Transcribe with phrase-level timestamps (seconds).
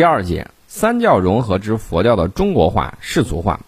[0.00, 3.60] 第二节，三教融合之佛教的中国化、世俗化。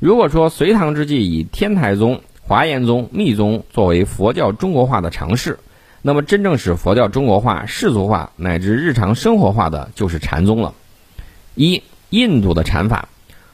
[0.00, 5.58] 如果说隋唐之际以天台宗、华严宗、密宗作为佛教中国化的尝试，
[6.02, 10.74] 那么真正使佛教中国化、世俗化乃至日常生活化的就是禅宗了。
[11.54, 13.08] 一、印度的禅法。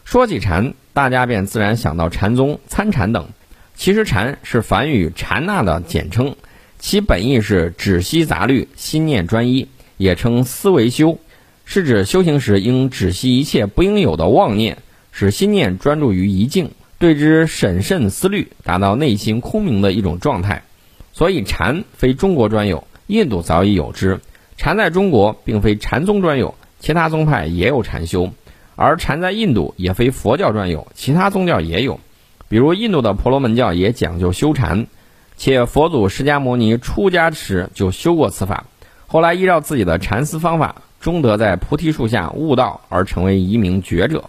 [0.05, 3.29] 说起禅，大家便自然想到禅宗、参禅等。
[3.77, 6.35] 其实禅是梵语禅那的简称，
[6.80, 11.16] 其本意是止息杂虑，心念专一，也称思维修，
[11.71, 14.79] 是指修行时应止息一切不应有的妄念。
[15.13, 20.62] 使心念专注于一境，对之审慎思虑，达到内心空明的一种状态。
[21.12, 24.21] 所以禅非中国专有，印度早已有之。
[24.57, 28.31] 禅在中国并非禅宗专有，其他宗派也有禅修；
[28.76, 32.00] 而禅在印度也非佛教专有，其他宗教也有。
[32.48, 34.87] 比如印度的婆罗门教也讲究修禅，
[35.37, 38.64] 且佛祖释迦牟尼出家时就修过此法，
[39.06, 44.25] 后来依照自己的禅思方法，终得在菩提树下悟道而成为一名觉者。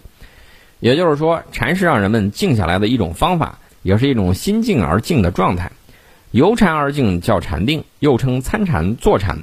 [0.78, 5.70] 也就是说，禅是让人们静下来的一种方法，也是一种心静而静的状态。
[6.30, 9.38] 由禅而静叫禅定，又称参禅、坐禅，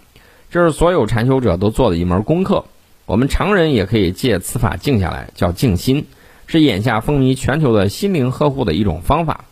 [0.50, 2.66] 这是所有禅修者都做的一门功课。
[3.06, 6.08] 我们常人也可以借此法静下来，叫静心，
[6.46, 9.46] 是眼下风靡全球的心灵呵护的一种方法。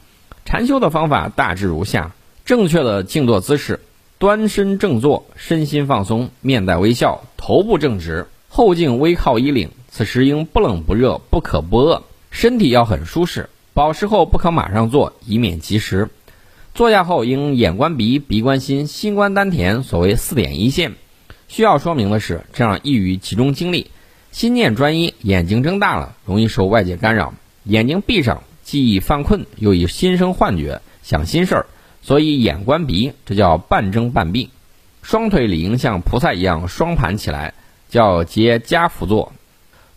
[0.46, 2.12] 禅修的方法大致如下：
[2.46, 3.80] 正确的静坐姿势，
[4.18, 9.70] 端身正坐，身心放松，面带微笑，头部正直，后颈微靠衣领。
[9.90, 13.50] 此时应不冷不热，不渴不饿，身体要很舒适。
[13.74, 16.10] 饱食后不可马上坐，以免积食。
[16.74, 20.94] 坐下后应眼观鼻，鼻观心，心观丹田，所谓四点一线。
[21.48, 23.92] 需要说明的是，这样易于集中精力，
[24.32, 27.34] 心念专一，眼睛睁大了，容易受外界干扰；
[27.66, 31.66] 眼睛闭上，既易犯困，又易心生幻觉，想心事儿。
[32.06, 34.52] 所以眼观鼻，这叫半睁半闭。
[35.02, 37.56] 双腿理应像菩萨一样双盘起来，
[37.90, 39.34] 叫结跏趺坐。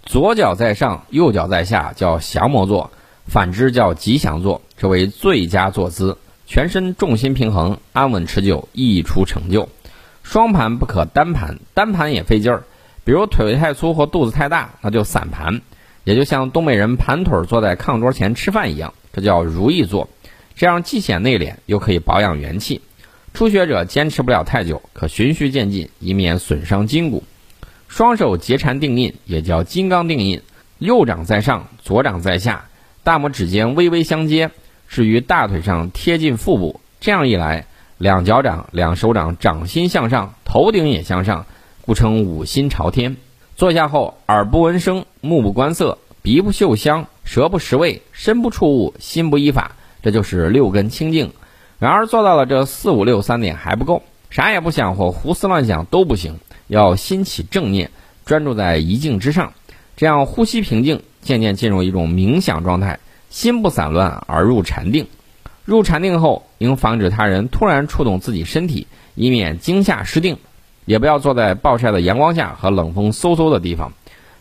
[0.05, 2.89] 左脚在上，右脚在下，叫降魔坐；
[3.27, 6.17] 反之叫吉祥坐，这为最佳坐姿。
[6.47, 9.69] 全身重心平衡，安稳持久，易出成就。
[10.23, 12.65] 双盘不可单盘，单盘也费劲儿。
[13.05, 15.61] 比如腿太粗或肚子太大，那就散盘，
[16.05, 20.09] 也就像东北人盘腿坐在炕桌前吃饭一样，这叫如意坐。
[20.59, 22.81] 这样既显内敛，又可以保养元气。
[23.33, 27.23] 初学者坚持不了太久，可循序渐进，以免损伤筋骨。
[27.87, 30.43] 双手结禅定印，也叫金刚定印。
[30.79, 32.65] 右掌在上，左掌在下，
[33.05, 34.51] 大拇指尖微微相接，
[34.89, 36.81] 置于大腿上贴近腹部。
[36.99, 37.65] 这样一来，
[37.97, 41.47] 两脚掌、两手掌掌心向上，头顶也向上，
[41.83, 43.17] 故称五心朝天。
[43.55, 51.33] 坐下后，耳不闻声，目不观色，鼻不嗅香，舌不食味，身不触物，心不依法，这就是六根清净。
[51.79, 56.39] 然而做到了这四五六三点还不够，啥也不想或胡思乱想都不行。
[56.67, 57.91] 要心起正念，
[58.27, 59.53] 专注在一境之上，
[59.97, 62.99] 这样呼吸平静，渐渐进入一种冥想状态，
[63.31, 65.07] 心不散乱而入禅定。
[65.65, 70.37] 入禅定后，应防止他人突然触动自己身体，以免惊吓失定。
[70.85, 73.93] 也不要坐在暴晒的阳光下和冷风嗖嗖的地方，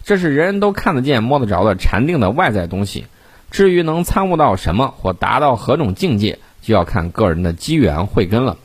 [0.03, 3.05] 这是人人都看得见、摸得着的禅定的外在东西。
[3.49, 8.57] 至于能参悟到什么或达到何种境界，就要看个人的机缘慧根了。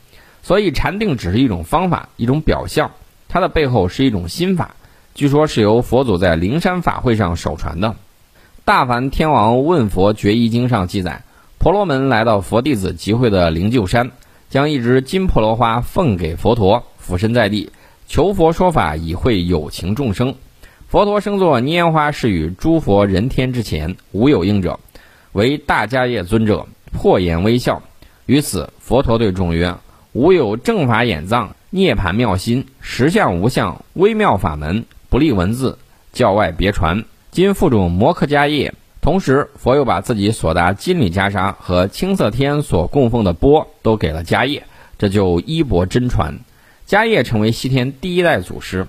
[0.43, 2.91] 所以，禅定只是一种方法，一种表象。
[3.29, 4.75] 它的背后是一种心法，
[5.15, 7.89] 据说是由佛祖在灵山法会上首传的。
[8.65, 11.23] 《大梵天王问佛决一经》上记载，
[11.59, 14.11] 婆罗门来到佛弟子集会的灵鹫山，
[14.51, 17.71] 将一只金婆罗花奉给佛陀，俯身在地，
[18.07, 20.35] 求佛说法以会有情众生。
[20.93, 24.79] 佛陀生作拈花示与诸佛人天之前，无有应者，
[25.33, 27.83] 唯大迦叶尊者破颜微笑。
[28.27, 29.75] 于此，佛陀对众曰
[30.13, 35.79] ：“吾有正法眼藏。”涅盘妙心，实相无相，微妙法门，不立文字，
[36.13, 37.03] 教外别传。
[37.31, 44.63] 今复种摩诃迦叶，同时佛又把自己所达金缕袈裟和青色天所供奉的钵都给了迦叶，
[44.99, 46.39] 这就衣钵真传。
[46.87, 48.87] 迦叶成为西天第一代祖师。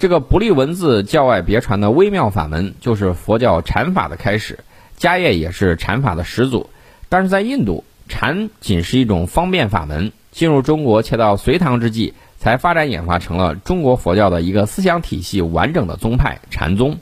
[0.00, 4.60] 这个不立文字，教外别传的微妙法门，就是佛教禅法的开始。
[4.98, 6.70] 迦叶也是禅法的始祖，
[7.10, 10.12] 但是在印度，禅仅是一种方便法门。
[10.32, 16.98] 进入中国，且到隋唐之际，才发展演化成了中国佛教的一个思想体系完整的宗派禅宗。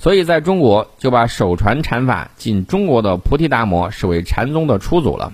[0.00, 5.32] 所以，在中国就把首传禅法进中国的菩提达摩视为禅宗的初祖了。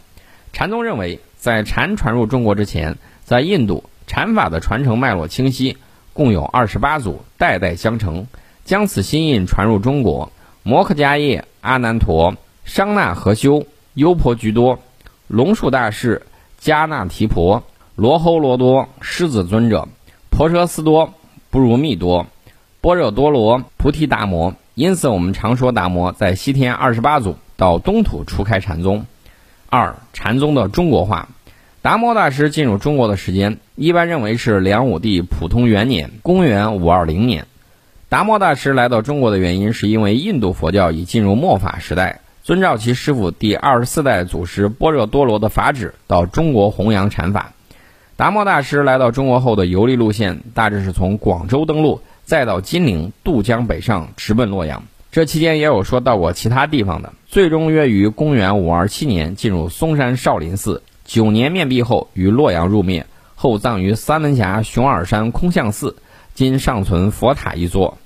[0.53, 5.79] 禅宗认为，在禅传入中国之前，在印度禅法的传承脉络清晰，
[6.13, 8.27] 共有二十八祖，代代相承，
[8.65, 10.31] 将此心印传入中国。
[10.63, 13.65] 摩诃迦叶、阿难陀、商那和修、
[13.95, 14.79] 优婆居多、
[15.27, 16.23] 龙树大士。
[16.61, 17.63] 迦那提婆、
[17.95, 19.87] 罗睺罗多、狮子尊者、
[20.29, 21.15] 婆舍斯多、
[21.51, 22.27] 不如密多、
[22.81, 29.07] 般若多罗、菩提达摩，因此我们常说达摩在西天二十八祖到东土初开禅宗。
[29.69, 31.29] 二、禅宗的中国化，
[31.81, 37.47] 达摩大师进入中国的时间，一般认为是梁武帝普通元年（公元五二零年）。
[38.11, 47.53] 达摩大师来到中国的原因，是因为印度佛教已进入末法时代，遵照其师傅第二十四代祖师般若多罗的法旨，到中国弘扬禅法。
[48.17, 54.83] 达摩大师来到中国后的游历路线，大致是从广州登陆，再到金陵渡江北上，直奔洛阳。
[55.13, 57.13] 这期间也有说到过其他地方的。
[57.29, 65.97] 最终约于公元五二七年进入嵩山少林寺，九年面壁后于洛阳入灭，后葬于三门峡熊耳山空相寺，
[66.35, 67.97] 今尚存佛塔一座。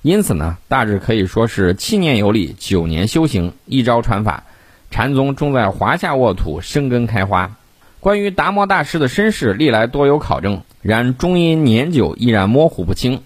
[0.00, 4.42] 因此呢，大致可以说是七年游历，九年修行，一朝传法，
[4.90, 7.54] 禅宗终在华夏沃土生根开花。
[8.00, 13.20] 关于达摩大师的身世，历来多有考证，然终因年久依然模糊不清。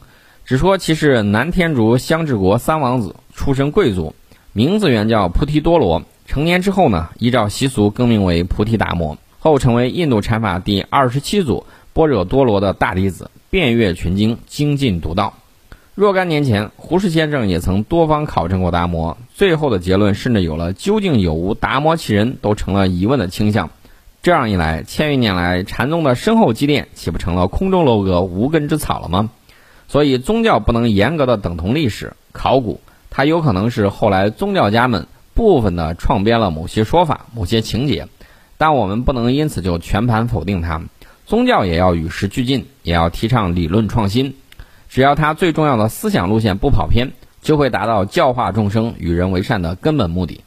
[0.44, 4.12] 只说其是南天竺香治国三王子，出身贵族，
[4.52, 6.02] 名字原叫菩提多罗。
[6.30, 15.34] 成年之后呢，依照习俗更名为菩提达摩，后成为印度禅法第二十七祖般若多罗的大弟子，遍阅群经，精进独道。
[15.96, 23.68] 若干年前，胡适先生也曾多方考证过达摩，最后的结论甚至有了究竟有无达摩其人都成了疑问的倾向。
[24.22, 29.30] 这样一来，千余年来禅宗的深厚积淀，岂不成了空中楼阁、无根之草了吗？
[29.88, 32.80] 所以，宗教不能严格的等同历史、考古，
[33.10, 35.08] 它有可能是后来宗教家们
[35.40, 38.08] 部分的创编了某些说法、某些情节，
[38.58, 40.82] 但我们不能因此就全盘否定它。
[41.24, 44.34] 宗教也要与时俱进，也要提倡理论创新，
[44.90, 50.42] 只要他最重要的思想路线不跑偏，就会达到教化众生、与人为善的根本目的。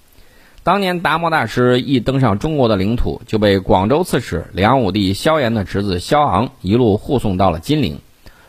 [0.61, 7.99] 当年达摩大师一登上中国的领土，就被广州刺史梁武帝萧炎的侄子萧昂一路护送到了金陵。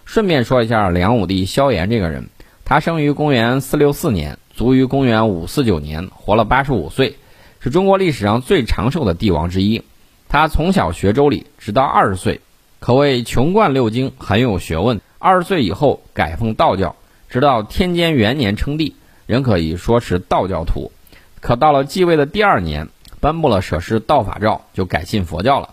[0.04, 2.28] 顺便说一下，梁武帝萧炎这个人，
[2.66, 7.16] 他生于公元四六四年，卒于公元五四九年，活了八十五岁，
[7.58, 9.82] 是中国历史上最长寿的帝王之一。
[10.28, 12.40] 他从小学周礼，直到二十岁，
[12.78, 15.00] 可谓穷贯六经，很有学问。
[15.18, 16.94] 二十岁以后改奉道教，
[17.28, 18.94] 直到天监元年称帝，
[19.26, 20.92] 仍可以说是道教徒。
[21.40, 25.70] 可到了继位的第二年，颁布了舍施道法诏，就改信佛教了。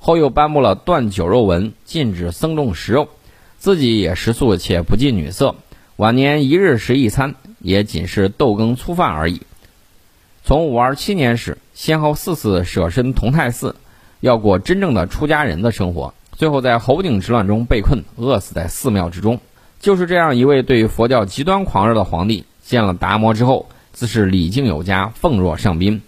[0.00, 3.08] 后又颁布了断酒肉文，禁止僧众食肉，
[3.58, 5.54] 自己也食素且不近女色。
[5.96, 9.40] 晚年一日食一餐，也仅是豆羹粗饭而已。
[10.44, 13.74] 从五二七年始，先后四次舍身同泰寺，
[14.20, 16.12] 要过真正的出家人的生活。
[16.32, 19.40] 最后在侯景之乱中被困，饿死在寺庙之中。
[19.80, 23.66] 就是这样一位对佛教极端狂热的皇帝，见了达摩之后。
[23.96, 26.02] 自是礼敬有加，奉若上宾。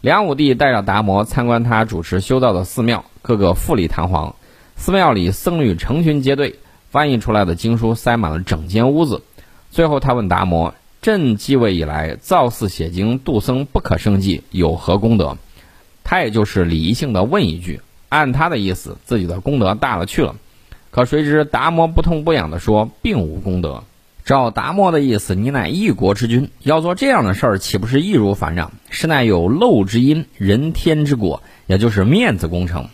[0.00, 4.34] 梁武帝带着达摩参观他主持修造的寺庙，个个富丽堂皇。
[4.74, 6.56] 寺庙里僧侣成群结队，
[6.90, 9.22] 翻译出来的经书塞满了整间屋子。
[9.70, 15.38] 最后他问达摩：“朕继位以来，造寺写经度僧不可胜计，有何功德？”
[16.04, 20.36] 他也就是礼仪性的问一句，按他的意思，自己的功德大了去了。
[20.90, 23.84] 可谁知达摩不痛不痒地说：“并无功德。”
[24.24, 28.72] 照达摩的意思，你乃一国之君，要做这样的事儿，岂不是易如反掌？
[28.90, 32.88] 实乃有漏之因，人天之果，也就是面子工程。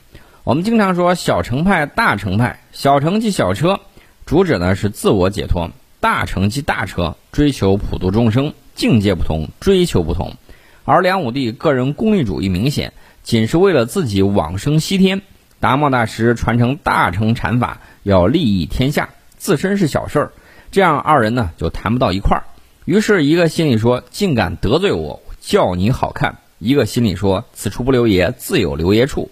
[0.45, 3.81] 我们经常说小乘派、大乘派，小乘即小车，
[4.27, 5.71] 主旨呢是自我解脱；
[6.07, 8.55] 大乘即大车，追求普度众生。
[8.77, 10.37] 境界不同，追求不同。
[10.85, 12.93] 而梁武帝个人功利主义明显，
[13.25, 15.23] 仅是为了自己往生西天。
[15.59, 20.33] 达摩大师传承大乘禅法，要利益天下，自身是小事儿。
[20.71, 22.45] 这样二人呢就谈不到一块儿，
[22.85, 29.29] 于是一个心里说竟敢得罪我，叫你好看；一个心里说此处不留爷，自有留爷处。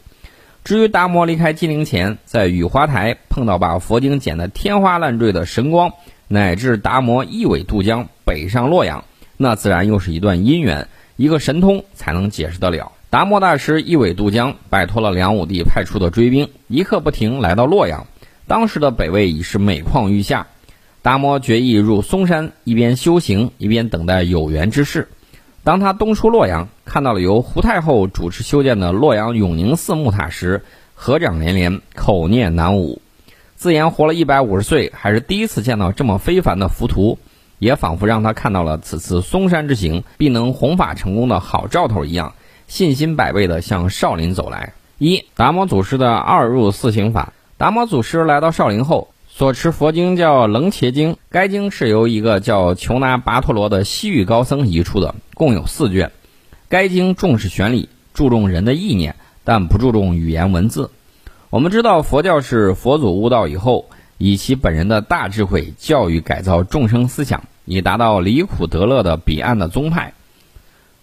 [0.64, 5.93] 至于达摩离开金陵前，在雨花台碰到把佛经剪得天花乱坠的神光，
[6.28, 9.04] 乃至达摩一苇渡江北上洛阳，
[9.37, 12.93] 那自然又是一段姻缘，一个神通才能解释得了。
[13.11, 18.07] 达摩大师一苇渡江，摆脱了梁武帝派出的追兵，一刻不停来到洛阳。
[18.47, 20.47] 当时的北魏已是每况愈下。
[21.00, 25.09] 达摩决意入嵩山，一边修行，一边等待有缘之事。
[25.62, 30.62] 当他东出洛阳，看到了由胡太后主持修建的洛阳永宁寺木塔时，
[30.95, 33.02] 合掌连连，口念南无，
[33.56, 37.18] 自言活了一百五十岁，还是第一次见到这么非凡的浮屠，
[37.58, 42.34] 也仿佛让他看到了此次嵩山之行必能弘法成功的好兆头一样，
[42.66, 44.73] 信心百倍地向少林走来。
[44.99, 47.32] 一达摩祖师的二入四行法。
[47.56, 49.08] 达摩祖师来到少林后。
[49.37, 56.12] 所持佛经叫《楞伽经》，该经是由一个叫求那跋陀罗的西域高僧译出的，共有四卷。
[56.68, 60.92] 该经重视玄理，注重人的意念，但不注重语言文字。
[61.54, 70.14] 我们知道佛教是佛祖悟道以后，以其本人的大智慧教育改造众生思想，以达到离苦得乐的彼岸的宗派。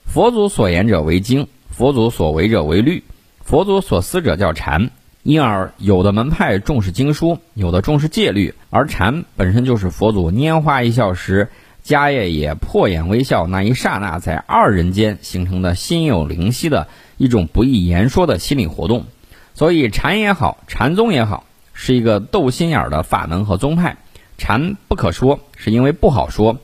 [0.03, 3.01] 佛祖所言者为经，佛祖所为者为律，
[3.45, 4.89] 佛祖所思者叫禅。
[5.23, 11.47] 因而，有的门派重视经书，有的重视戒律，而禅本身就是佛祖拈花一笑时，
[11.81, 19.05] 迦叶也破眼微笑那一刹那，在二人间形成的心有灵犀的一种不易言说的心理活动。
[19.53, 23.97] 所以，禅也好，禅宗也好，是一个斗心眼的法门和宗派。
[24.37, 26.57] 禅不可说，是因为不好说，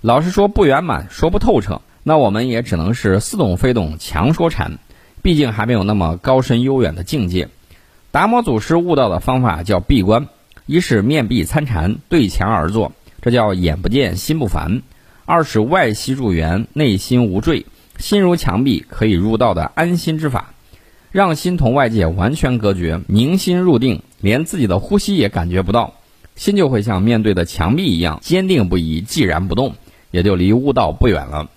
[0.00, 4.78] 老是说不圆满，说不透彻，那我们也只能是似懂非懂，强说禅。
[5.22, 7.48] 毕竟还没有那么高深悠远的境界。
[8.10, 10.26] 达摩祖师悟道的方法叫闭关，
[10.66, 14.80] 一是面壁参禅，对墙而坐，这叫眼不见心不烦；
[15.26, 17.66] 二是外息入缘，内心无坠，
[17.98, 20.54] 心如墙壁，可以入道的安心之法，
[21.12, 25.94] 让心同外界完全隔绝，凝心入定，连自己的呼吸也感觉不到，
[26.36, 29.74] 心就会像面对的墙壁一样坚定不移，寂然不动，
[30.10, 31.50] 也就离悟道不远了。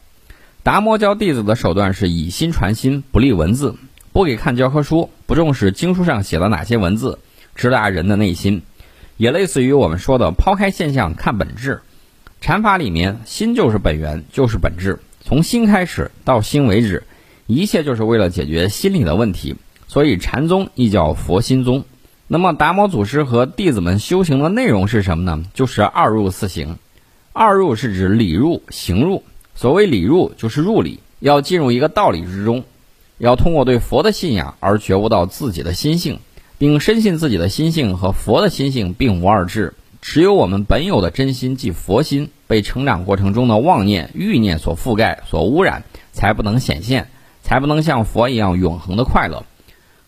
[0.64, 3.76] 达摩教弟子的手段是以心传心，不立文字。
[4.12, 7.20] 不给看教科书，不重视经书上写的哪些文字，
[7.56, 8.62] 直达人的内心，
[9.18, 11.82] 也类似于我们说的抛开现象看本质。
[12.40, 17.04] 禅法里面，心就是本源，就是本质，从心开始到心为止，
[17.48, 19.56] 一切就是为了解决心理的问题。
[19.88, 21.86] 所以禅宗亦叫佛心宗。
[22.28, 25.44] 那么达摩祖师和弟子们修行的内容是什么呢？
[25.54, 26.78] 就是二入四行。
[27.32, 29.24] 二入是指理入、行入。
[29.56, 32.64] 所谓理入，就是入理，要进入一个道理之中。
[33.20, 36.20] 要通过对佛的信仰而觉悟到自己的心性，
[36.58, 39.76] 并深信自己的心性和佛的心性并无二致。
[40.02, 47.10] 只有我们本有的真心，即佛心，被成长过程中的妄念、欲念所覆盖、所污染，才不能显现，
[47.44, 49.46] 才不能像佛一样永恒的快乐。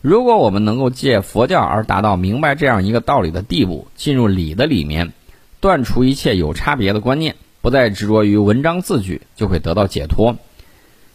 [0.01, 5.13] 如果我们能够借佛教而达到明白这样一个道理的地步，进入理的里面，
[5.59, 10.37] 断除一切有差别的观念，不再执着于文章字句，就会得到解脱。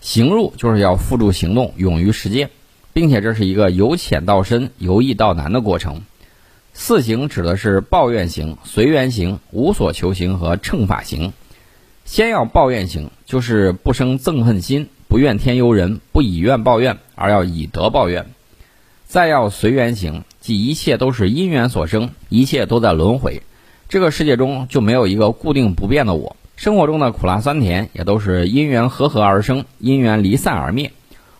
[0.01, 2.51] 行入就是要付诸行动，勇于实践，
[2.93, 6.03] 并且这是一个由浅到深、由易到难的过程。
[6.73, 11.33] 四行指的是抱怨行、随缘行、无所求行和乘法行。
[12.05, 18.27] 先要抱怨行，就是不生憎恨心，不怨天尤人，不以怨报怨，而要以德报怨。
[19.09, 23.43] 再要随缘行，即一切都是因缘所生，一切都在轮回，
[23.89, 26.37] 这个世界中就没有一个固定不变的我。
[26.55, 30.93] 生活中的苦辣酸甜也都是因缘合合而生，因缘离散而灭。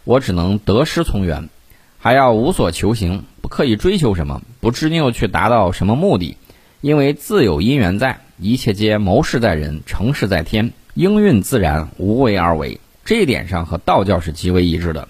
[0.03, 1.49] 我只能得失从缘，
[1.97, 6.37] 还要无所求行，不刻意追求什么，不执拗去达到什么目的，
[6.81, 12.81] 因为自有因缘在，一切皆谋事在人，成事在天，应运自然，无为而为。
[13.11, 15.09] 这一点上和道教是极为一致的。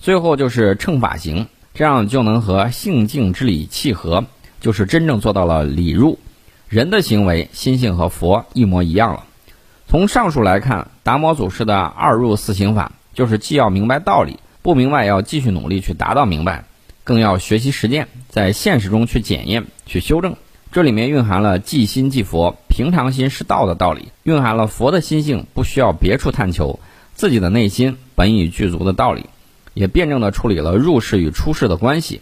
[0.00, 4.26] 最后就是乘法行，这样就能和性境之理契合，
[4.60, 6.18] 就是真正做到了理入。
[6.68, 9.24] 人的行为心性和佛一模一样了。
[9.86, 16.66] 从上述来看，达摩祖师的二入四行法，就是既要明白道理，不明白要继续努力去达到明白，
[17.02, 20.36] 更要学习实践，在现实中去检验、去修正。
[20.70, 26.78] 这里面蕴含了即心即佛、平常心是道的道理，蕴含了佛的心性不需要别处探求，
[27.18, 29.26] 自己的内心本已具足的道理，
[29.74, 32.20] 也辩证地处理了入世与出世的关系。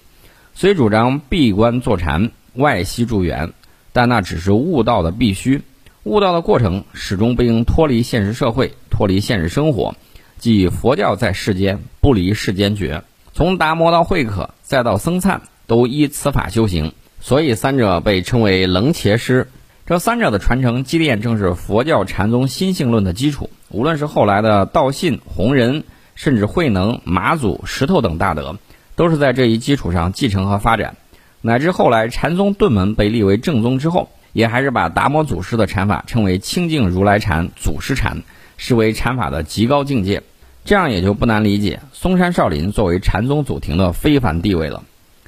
[0.55, 3.53] 虽主张闭关坐禅、外息助缘，
[3.93, 5.61] 但那只是悟道的必须。
[6.05, 9.95] 悟道的过程始终不应脱离现实社会，脱离现实生活，
[10.39, 13.05] 即佛教在世间不离世间觉。
[13.35, 19.49] 从达摩到慧可，再到僧璨，都依此法修行，所以三者被称为楞伽师。
[19.87, 23.51] 这三者的传承积淀，正是佛教禅宗心性论的基础。
[23.69, 25.85] 无论是后来的道信、弘仁，
[26.17, 28.57] 甚至慧能、马祖、石头等大德，
[28.97, 30.97] 都是在这一基础上继承和发展，
[31.41, 34.09] 乃至后来禅宗顿门被立为正宗之后。
[34.33, 38.23] 也还是把达摩祖师的禅法称为清净如来禅、祖师禅，
[38.59, 40.25] 视为禅法的极高境界。
[40.65, 44.83] 这样也就不难理解嵩山少林作为禅宗祖庭的非凡地位了。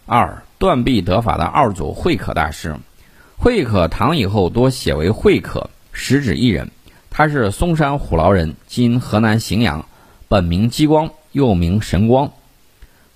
[0.04, 2.76] 二断臂得法的二祖慧可大师，
[3.40, 6.72] 慧可唐以后多写为慧可，实指一人。
[7.08, 9.86] 他是嵩山虎牢人，今河南荥阳，
[10.26, 12.32] 本名激光，又名神光。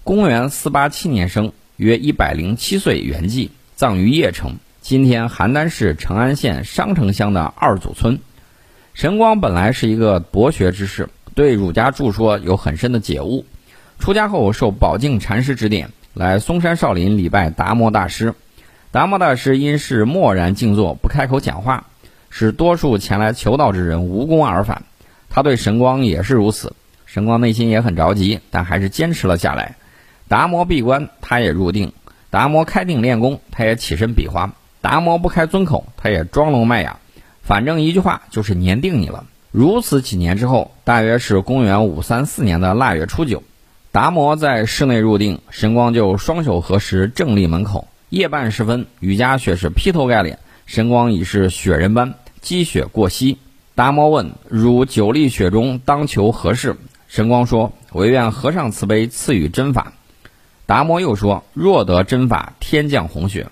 [0.04, 4.58] 公元四八七年生，约一百零七岁圆寂，葬于邺城。
[4.80, 8.20] 今天邯郸市成安县商城乡的二祖村，
[8.94, 13.44] 神光本来是一个博学之士，对儒家著说有很深的解悟。
[13.98, 18.34] 出家后受宝镜禅师指点，来嵩山少林礼拜达摩大师。
[18.92, 21.86] 达摩大师因是默然静坐，不开口讲话，
[22.28, 24.82] 使多数前来求道之人无功而返。
[25.30, 26.74] 他对神光也是如此，
[27.06, 29.76] 神光内心也很着急，但还是坚持了下来。
[30.28, 31.88] 达摩闭关，他也入定；
[32.28, 34.52] 达摩开定练功，他也起身比划。
[34.82, 36.98] 达摩不开尊口，他也装聋卖哑，
[37.42, 39.24] 反正一句话就是年定你了。
[39.50, 43.42] 如此几年之后，大约是公元五三四年的腊月初九，
[43.90, 47.88] 达摩在室内入定，神光就双手合十正立门口。
[48.12, 53.38] 夜半时分，雨夹雪是劈头盖脸，神光已是雪人般，积雪过膝。
[53.74, 56.76] 达摩问：“汝久立雪中，当求何事？”
[57.08, 59.94] 神光说：“唯愿和尚慈悲赐予真法。”
[60.66, 63.46] 达摩又说：“若得真法，天降红雪。”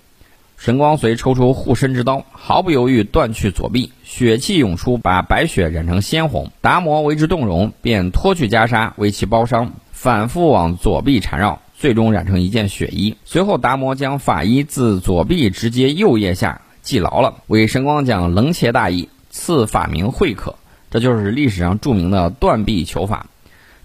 [0.58, 6.52] 神光随抽出护身之刀，毫不犹豫断去左臂，血气涌出，把白雪染成鲜红。
[6.60, 13.16] 达摩为之动容，便脱去袈裟，为其包伤，反复往左臂缠绕，最终染成一件血衣。
[13.24, 20.56] 随后，达摩将法衣自左臂直接右腋下系牢了，为神光讲楞伽大义，赐法名慧可。
[20.90, 23.26] 这就是历史上著名的断臂求法。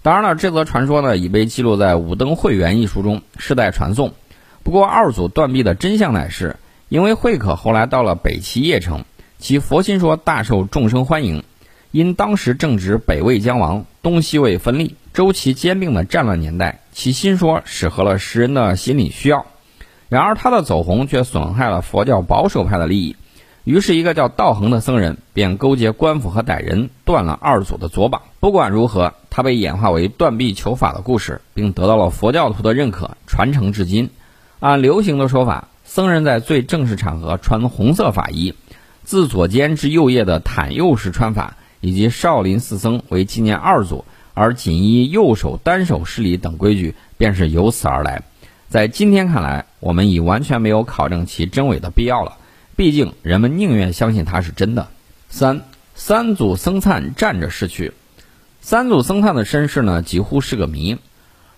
[0.02, 4.12] 当然了，这则传说呢已被记录在《武灯会元》一书中，世代传颂。
[4.62, 6.56] 不过，二祖断臂的真相乃是。
[6.90, 9.06] 因为慧可后来到了北齐邺城，
[9.38, 11.44] 其佛心说大受众生欢迎。
[11.92, 19.46] 因当时正值北魏将亡，东西魏分立，周齐兼并的战乱年代，其心说适合了世人的心理需要。
[20.10, 23.16] 然而他的走红却损害了佛教保守派的利益。
[23.64, 28.20] 于是，一个叫道恒的僧人便勾结官府和歹人，断了二祖的左膀。
[28.40, 34.10] 不管如何，他被演化为断臂求法的故事，并得到了佛教徒的认可，传承至今。
[34.60, 35.68] 按流行的说法。
[35.86, 38.52] 僧人在最正式场合穿红色法衣，
[39.02, 44.04] 自左肩至右腋的袒右式穿法，以及少林寺僧为纪念二祖
[44.36, 48.22] 而仅依右手单手施礼等规矩，便是由此而来。
[48.68, 52.36] 在今天看来，我们已完全没有考证其真伪的必要了。
[52.76, 54.88] 毕竟人们宁愿相信它是真的。
[55.30, 55.62] 三
[55.94, 57.94] 三祖僧璨站着逝去，
[58.60, 60.98] 三祖僧璨的身世呢，几乎是个谜。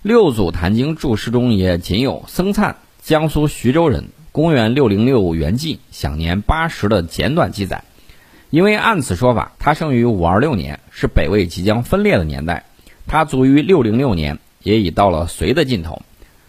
[0.02, 4.04] 六祖坛经注释中也仅有僧璨，江苏徐州人。
[4.30, 7.82] 公元六零六元纪，享年八十的简短记载，
[8.50, 12.66] 因为按此说法，他生于五二六年，是北魏即将分裂的年代。
[13.08, 16.02] 他卒于六零六年，也已到了隋的尽头。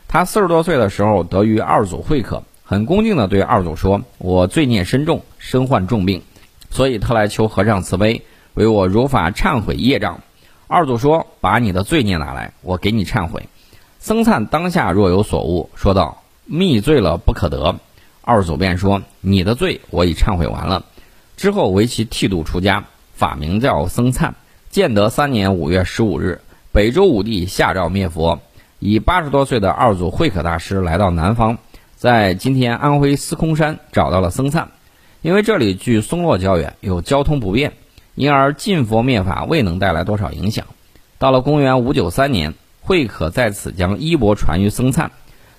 [0.07, 6.21] 他四十多岁的时候，得于二祖会客，很恭敬地对二祖说：“我罪孽深重，身患重病，
[6.69, 8.21] 所以特来求和尚慈悲，
[8.53, 10.21] 为我如法忏悔业障。”
[10.67, 13.47] 二祖说：“把你的罪孽拿来，我给你忏悔。”
[13.97, 16.21] 僧璨当下若有所悟，说道。
[16.51, 17.75] 密罪了不可得，
[18.23, 20.83] 二祖便说：“你的罪我已忏悔完了。”
[21.37, 24.33] 之后为其剃度出家，法名叫僧璨。
[24.71, 28.41] 建德三年五月十五日，北周武帝下诏灭佛，
[28.77, 31.57] 以八十多岁的二祖慧可大师来到南方，
[31.95, 34.69] 在今天安徽司空山找到了僧璨。
[35.23, 37.73] 因为这里距松落较远，有交通不便，
[38.13, 40.67] 因而禁佛灭法未能带来多少影响。
[41.17, 45.11] 到了公元五九三年，慧可在此将衣钵传于僧璨。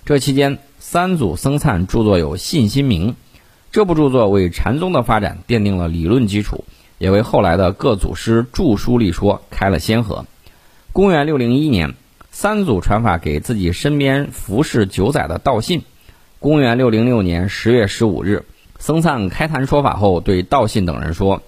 [0.05, 3.09] 这期间，三祖僧璨著作有《信心铭》，
[3.69, 6.63] 这部著作为禅宗的发展奠定了理论基础，
[6.99, 10.25] 也为后来的各祖师著书立说开了先河。
[10.93, 11.93] 公元六零一年，
[12.31, 15.83] 三祖传法给自己身边服侍九载的道信。
[16.37, 18.43] 公元六零六年十月十五日，
[18.77, 21.43] 僧璨开坛说法后，对道信等人说：“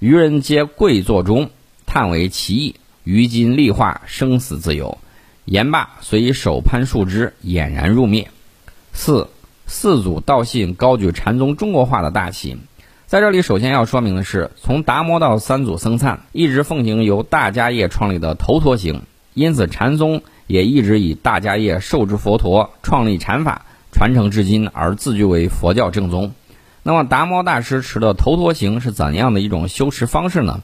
[0.00, 1.50] 愚人皆跪坐中，
[1.86, 2.74] 叹为其意。
[3.04, 4.98] 于今立化，生死自由。”
[5.46, 8.28] 言罢，随手攀树枝，俨然入灭。
[8.92, 9.28] 四
[9.66, 12.58] 四祖道信高举禅宗中国化的大旗，
[13.10, 19.02] 在这里首先要说明的是，从达摩到三祖僧璨，一直奉行由大迦叶创立的头陀行，
[19.34, 26.30] 因此禅宗也一直以大迦叶受之佛陀创立禅法，传承至今而自居为佛教正宗。
[26.84, 30.60] 那么达摩大师持的头陀行是怎样的一种修持方式呢？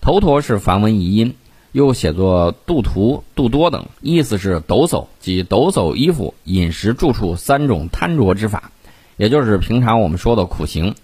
[0.00, 1.34] 头陀是梵文译音。
[1.72, 8.70] 又写作度徒、度多等，意思是抖擞，即抖擞衣服、饮食、住处三种贪着之法，
[9.18, 10.94] 也就是平常我们说的苦行。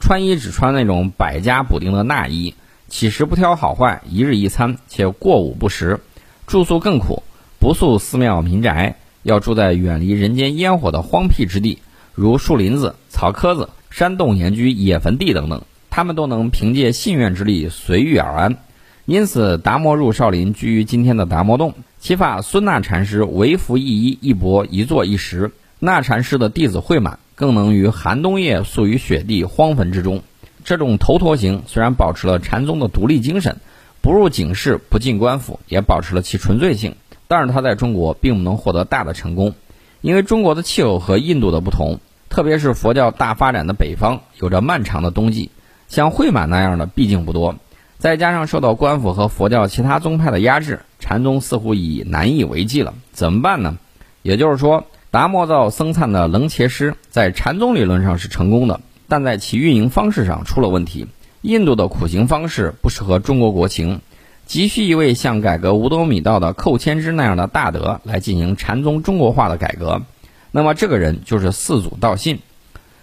[0.00, 2.54] 穿衣只穿那种百家补丁的衲衣，
[2.88, 6.00] 起食不挑好坏，一日一餐，且过午不食。
[6.46, 7.22] 住宿更苦，
[7.58, 11.78] 不宿寺庙民宅，要住在远离人间烟火的荒僻之地，
[12.14, 18.56] 如树林子、草棵子、山洞岩居、野坟地等等，他们都能凭借信愿之力随遇而安。
[19.04, 21.74] 因此，达摩入少林，居于今天的达摩洞。
[21.98, 25.50] 其法孙那禅师为服一衣一钵一坐一食。
[25.80, 30.22] 那禅师的弟子慧满更能于寒冬夜宿于雪地荒坟之中。
[30.64, 33.58] 这种头陀行虽然保持了禅宗的独立精神，
[34.00, 36.96] 不入警室，不进官府，也保持了其纯粹性，
[37.28, 39.54] 但是它在中国并不能获得大的成功，
[40.00, 45.52] 因为中国的气候和印度的不同，特别是佛教大发展的北方有着漫长的冬季，
[45.86, 47.54] 像慧满那样的毕竟不多。
[47.98, 52.94] 再加上受到官府和佛教其他宗派的压制，禅宗似乎已难以为继了。
[53.12, 53.78] 怎么办呢？
[54.22, 61.06] 也就是说，达摩造僧璨的楞伽师在禅宗理论上是成功的，但在其运营方式上出了问题。
[61.40, 64.02] 印度的苦行方式不适合中国国情，
[64.44, 70.02] 急需一位像改革五斗米道的寇谦之那样的大德来进行禅宗中国化的改革。
[70.50, 72.40] 那么这个人就是四祖道信。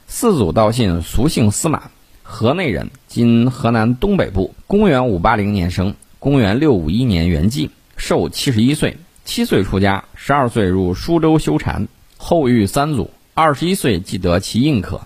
[0.07, 1.89] 四祖道信俗姓司马，
[2.21, 4.53] 河内人，今河南东北部。
[4.67, 8.97] 公元五八零年生，公元六五一年圆寂，寿七十一岁。
[9.25, 15.01] 七岁出家，十二岁入苏州修禅，后遇三祖，二十一岁即得其印可。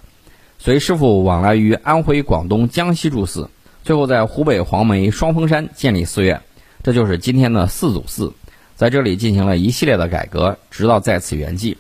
[0.60, 3.50] 随师傅往来于安徽、广东、江西诸寺，
[3.84, 6.42] 最后在湖北黄梅双峰山建立寺院，
[6.84, 8.34] 这就是今天的四祖寺。
[8.76, 11.78] 在这里进行了一系列的改革，直到在此圆寂。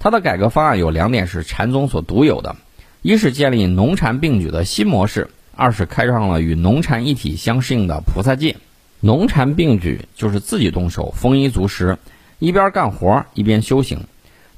[0.00, 2.56] 他的改革方案有两点是禅宗所独有的：
[3.00, 8.56] 一是建立农禅并举的新模式；二是开创了与农禅一体相适应的菩萨戒。
[9.00, 11.98] 农禅并举就是自己动手，丰衣足食，
[12.38, 14.00] 一边干活一边修行。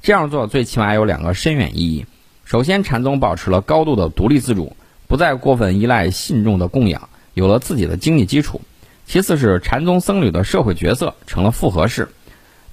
[0.01, 2.05] 这样做最起码有两个深远意义。
[2.45, 4.75] 首先，禅宗保持了高度的独立自主，
[5.07, 8.61] 不再过分依赖信众的供养，有了自己的经济基础。
[9.05, 12.09] 其次是禅宗僧侣的社会角色成了复合式。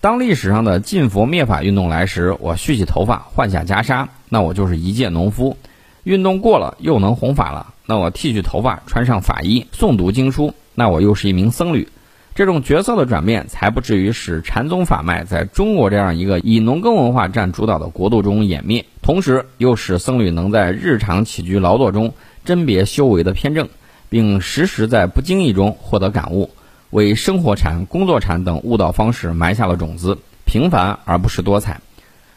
[0.00, 5.57] 当历史上的禁佛灭法运动来时，我蓄起头发，换下袈裟，那我就是一介农夫；
[6.05, 11.89] 运动过了，又能弘法了，那我剃去头发，穿上法衣，诵读经书，那我又是一名僧侣。
[12.37, 22.12] 这种角色的转变，才不至于使禅宗法脉在中国这样一个以农耕文化占主导的国度中湮灭，同时又使僧侣能在日常起居劳作中
[22.45, 23.71] 甄别修为的偏正，
[24.11, 26.51] 并时时在不经意中获得感悟，
[26.91, 31.81] 为生活禅、工作禅等悟道方式埋下了种子，平凡而不失多彩。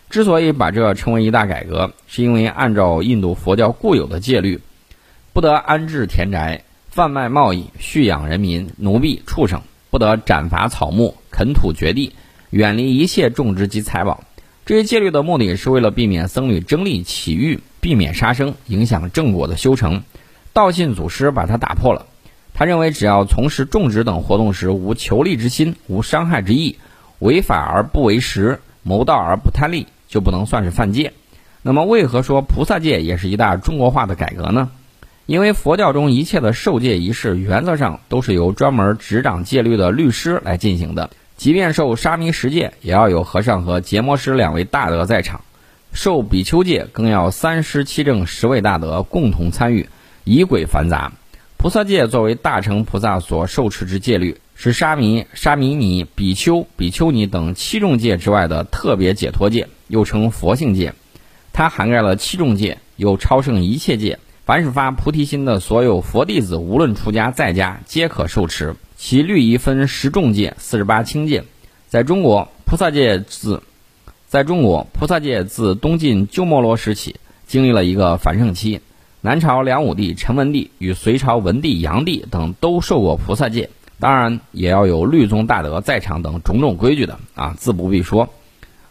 [0.10, 4.62] 之所以把这称为一大改革，是因为按照印度佛教固有的戒律，
[5.34, 9.62] 不得安置田宅、贩卖贸易、蓄养人民、奴婢、畜生。
[9.92, 12.14] 不得斩伐草木、垦土掘地，
[12.52, 14.24] 远离一切种植及财宝。
[14.64, 20.04] 这些戒律的目的是为了避免僧侣争利起欲，避免杀生，影响正果的修成。
[20.54, 22.06] 道信祖师把它打破了。
[22.54, 26.78] 他认为，只要从事种植等活动时无求利之心、无伤害之意，
[27.18, 31.14] 违法而不为实，谋道而不贪利，就不能算是犯戒。
[31.64, 34.70] 那么，为何说菩萨戒也是一大中国化的改革呢？
[35.30, 41.12] 因为佛教中一切的受戒仪式，原则上都是由专门执掌戒律的律师来进行的。
[41.38, 45.42] 即便受沙弥十戒，也要有和尚和结摩师两位大德在场；
[45.94, 49.88] 受比丘戒，更要三师七正十位大德共同参与，
[50.24, 51.12] 仪轨繁杂。
[51.58, 60.96] 菩萨戒作为大乘菩萨所受持之戒律，是沙弥、沙弥尼、比丘、比丘尼等七众戒之外的特别解脱戒，又称佛性戒。
[61.54, 64.18] 它涵盖了七众戒，又超胜一切戒。
[64.50, 68.76] 凡是发菩提心的所有佛弟子，无论出家在家，皆可受持。
[68.98, 71.44] 其律仪分十重戒、四十八轻戒。
[71.88, 73.62] 在中国，菩萨戒自
[74.26, 78.82] 在中国菩萨戒自东晋鸠摩罗时起，经历了一个繁盛期。
[79.22, 88.30] 南朝梁武帝陈文帝与隋朝文帝杨帝等都受过菩萨戒，当然也要有律宗大德在场等种种规矩的啊，自不必说。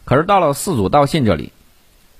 [0.04, 1.50] 可是到了四祖道信这里。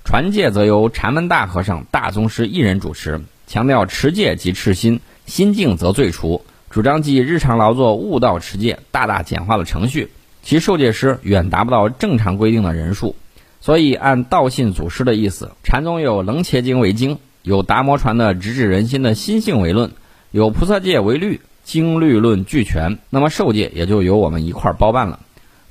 [0.09, 6.43] 传戒则由禅门大和尚、大宗师一人主持，强调持戒即持心，心静则罪除。
[6.71, 10.09] 主张即日常劳作悟道持戒，大大简化了程序。
[10.41, 13.15] 其受戒师远达不到正常规定的人数，
[13.61, 19.91] 所以按道信祖师的意思，禅宗有楞伽经为经，有达摩传的直指人心的心性为论，
[20.31, 22.97] 有菩萨戒为律，经律论俱全。
[23.11, 25.19] 那么受戒也就由我们一块包办了。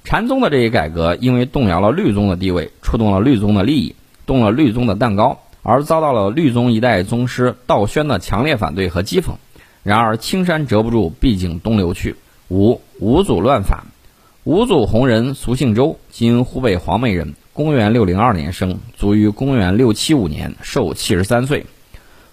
[0.05, 3.97] 禅宗的这一改革，因为动摇了律宗的地位，触动了律宗的利益。
[4.29, 9.33] 动了律宗的蛋糕，而遭到了律宗一代宗师道宣的强烈反对和讥讽。
[9.83, 12.15] 然而青山遮不住，毕竟东流去。
[12.51, 13.85] 五五祖乱法，
[14.45, 21.65] 五祖弘仁，俗姓周，今湖北黄梅人，公元六零二年生，卒于公元六七五年，寿七十三岁。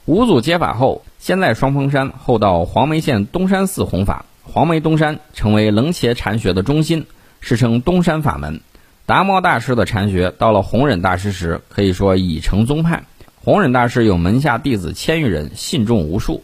[0.04, 7.06] 五祖接法后，先在双峰山，后到黄梅县东山寺弘法，黄梅东山成为楞伽禅学的中心，
[7.40, 8.60] 世称东山法门。
[9.08, 13.04] 达摩大师的禅学到了弘忍大师时，可以说已成宗派。
[13.44, 16.44] 弘忍大师有门下弟子千余人，信众无数。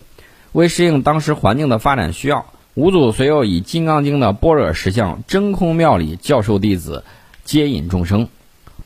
[0.52, 2.46] 为适应当时环境的发展需要，
[2.76, 7.04] 五祖随后以《金刚经》的般若实相真空妙理教授弟子，
[7.44, 8.28] 接引众生。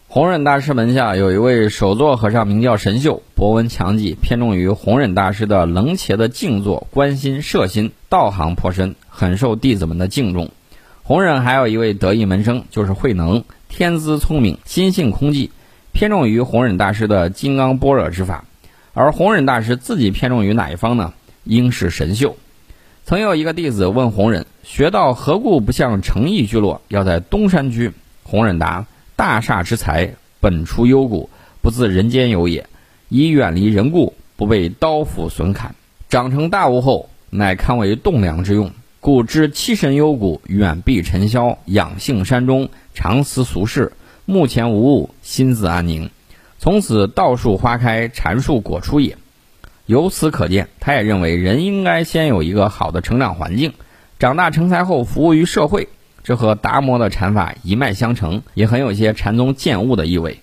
[0.08, 10.52] 弘忍大师门下有一位首座和尚，名叫神秀，博闻强记，偏重于弘忍大师的楞伽的静坐、观心、摄心，道行颇深，很受弟子们的敬重。
[11.08, 13.44] 弘忍还有一位得意门生，就是慧能。
[13.70, 15.52] 天资聪明，心性空寂，
[15.92, 18.46] 偏重于弘忍大师的金刚般若之法。
[18.96, 21.14] 而弘忍大师自己偏重于哪一方呢？
[21.44, 22.36] 应是神秀。
[23.04, 27.92] 曾有一个弟子问弘忍：“学道何故不向诚意聚落，要在东山居？”
[28.26, 31.30] 弘忍答：“大厦之财，本出幽谷，
[31.62, 32.66] 不自人间有也。
[33.10, 35.76] 以远离人故，不被刀斧损砍。
[36.10, 38.72] 长成大物后，乃堪为栋梁之用。
[39.06, 43.94] 故知七神幽谷，远避尘嚣，养性山中，常思俗事，
[44.26, 46.10] 目前无物，心自安宁。
[46.58, 49.16] 从此道树花开，禅树果出也。
[49.86, 53.74] 由此可见，他也认为人应该先有一个好的成长环境，
[54.18, 55.88] 长大成才后服务于社会。
[56.24, 60.40] 这和达摩的禅法一脉相承，也很有些禅宗见悟的意味。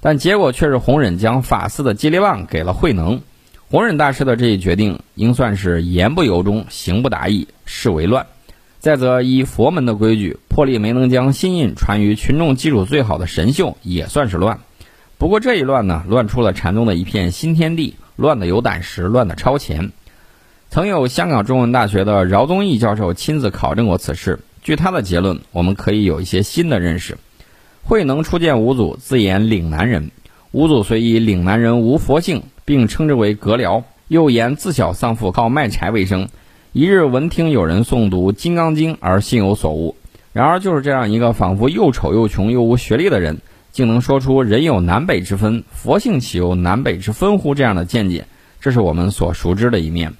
[0.00, 3.20] 但结果却是弘忍将法寺的接力棒给了慧能。
[3.68, 8.24] 弘忍大师的这一决定，应算是言不由衷，行不达意，是为乱。
[8.78, 14.60] 再则依佛门的规矩，破例没能将心印传于群众基础最好的神秀，也算是乱。
[15.18, 17.96] 不过这一乱呢，乱出了禅宗的一片新天地。
[18.14, 19.90] 乱的有胆识，乱的超前。
[20.70, 24.38] 曾有香港中文大学的饶宗义教授亲自考证过此事。
[24.62, 27.18] 据他的结论，我们可以有一些新的认识。
[27.82, 30.12] 慧能初见五祖，自言岭南人。
[30.52, 36.28] 五祖虽以岭南人无佛性，并称之为獦獠，又言自小丧父，靠卖柴为生。
[36.72, 39.96] 一日闻听有人诵读《金刚经》，而心有所悟。
[40.34, 43.38] 然而，就是这样一个仿佛又丑又穷又无学历的人。
[43.72, 48.26] 竟能说出“人有南北之分，佛性岂有南北之分乎”这样的见解，
[48.58, 50.14] 这是我们所熟知的一面。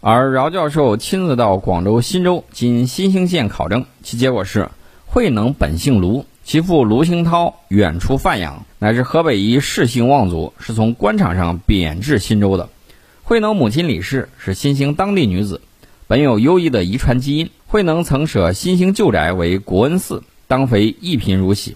[0.00, 4.68] 而饶教授亲自到广州新州（今新兴县）考证，其结果是：
[5.06, 12.68] 慧能本姓卢，其父卢兴涛远出范阳，乃至河北一世姓望族，是从官场上贬至新州的。
[13.24, 15.60] 慧能母亲李氏是新兴当地女子，
[16.06, 17.50] 本有优异的遗传基因。
[17.66, 21.72] 慧能曾舍新兴旧宅为国恩寺，当非一贫如洗。《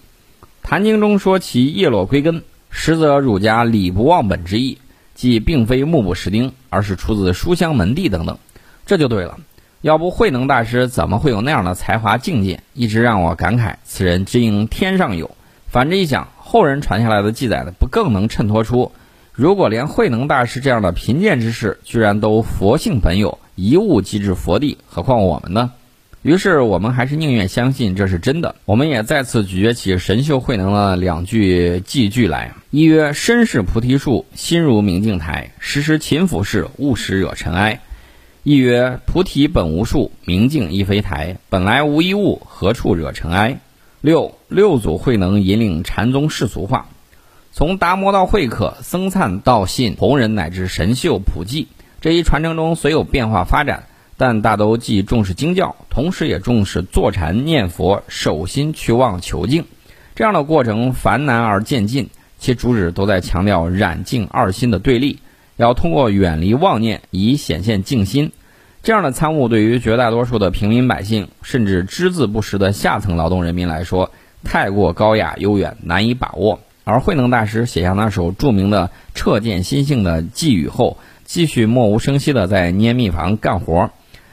[0.61, 4.77] 坛经》中说其叶落归根，实则儒家礼不忘本之意，
[5.15, 8.37] 即并非目不识丁，而是出自书香门第等等，
[8.85, 9.37] 这就对了。
[9.81, 12.61] 要不慧能大师怎么会有那样的才华境界？
[12.75, 15.31] 一直让我感慨，此人只应天上有。
[15.67, 18.91] 反之一想，后人传下来的记载的不更能衬托出，
[19.33, 25.71] 如果连慧能大师这样的贫贱之士，居然都佛性本有，一悟即至佛地，何况我们呢？
[26.21, 28.53] 于是我们还是宁愿相信这是真的。
[28.65, 37.79] 我们也再次咀嚼起神秀慧能的两句寄句来：一曰身是菩提树，心如明镜台，时时勤拂拭，勿使惹尘埃；
[38.43, 43.59] 一曰菩提本无树，明镜亦非台，本来无一物，何处惹尘埃？
[44.01, 46.87] 六六祖慧能引领禅宗世俗化，
[47.51, 51.67] 从达摩到慧可、僧璨到信弘忍乃至神秀、普济
[52.01, 53.83] 这一传承中，虽有变化发展。
[54.17, 59.65] 但大都既重视经教，同时也重视坐禅念佛、守心去妄求静，
[60.13, 65.19] 这样的过程繁难而渐进，其主旨都在强调染净二心的对立，
[65.61, 68.31] 要通过远离妄念以显现静心。
[68.83, 74.11] 这样的参悟对于绝大多数的平民百姓，甚至只字不识的下层劳动人民来说，
[74.43, 76.59] 太过高雅悠远，难以把握。
[76.83, 83.91] 而慧能大师写下那首著名的彻见心性的寄语后，继续默无声息地在捏蜜房干活。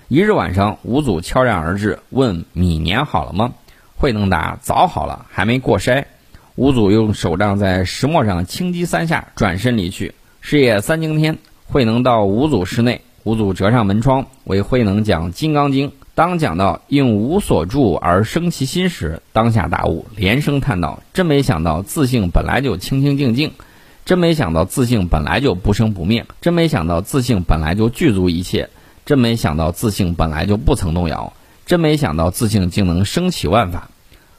[0.09, 3.53] 一日晚上，五祖悄然而至，问米碾好了吗？
[3.97, 6.07] 慧能答：早好了，还没过筛。
[6.55, 10.15] 五祖用手杖在石磨上轻击三下，转身离去。
[10.41, 15.89] 是夜三更天，慧能到五祖室内，五祖折上门窗，为慧能讲《金刚经》。
[16.15, 23.53] 当讲到应无所住而生其心时，当下大悟，连声叹道：“真没想到自性本来就清清净净，
[24.05, 28.71] 真没想到自性本来就不生不灭，真没想到自性本来就具足一切。”
[29.07, 31.33] 真没想到自性本来就不曾动摇，
[31.65, 33.89] 真没想到自性竟能升起万法。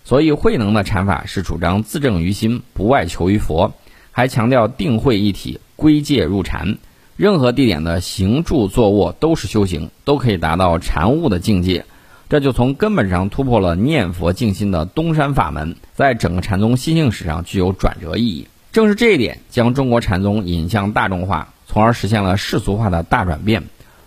[0.04, 3.74] 所以慧能的禅法是主张自证于心，不外求于佛，
[4.12, 6.78] 还强调定慧一体，归戒入禅。
[7.16, 11.86] 任何地点的行住坐卧都是修行，都可以达到禅悟的境界。
[12.28, 18.48] 这就从根本上突破了念佛静心的东山法门，在整个禅宗心性史上具有转折意义。
[18.72, 23.64] 正是这一点，将中国禅宗引向大众化，从而实现了世俗化的大转变。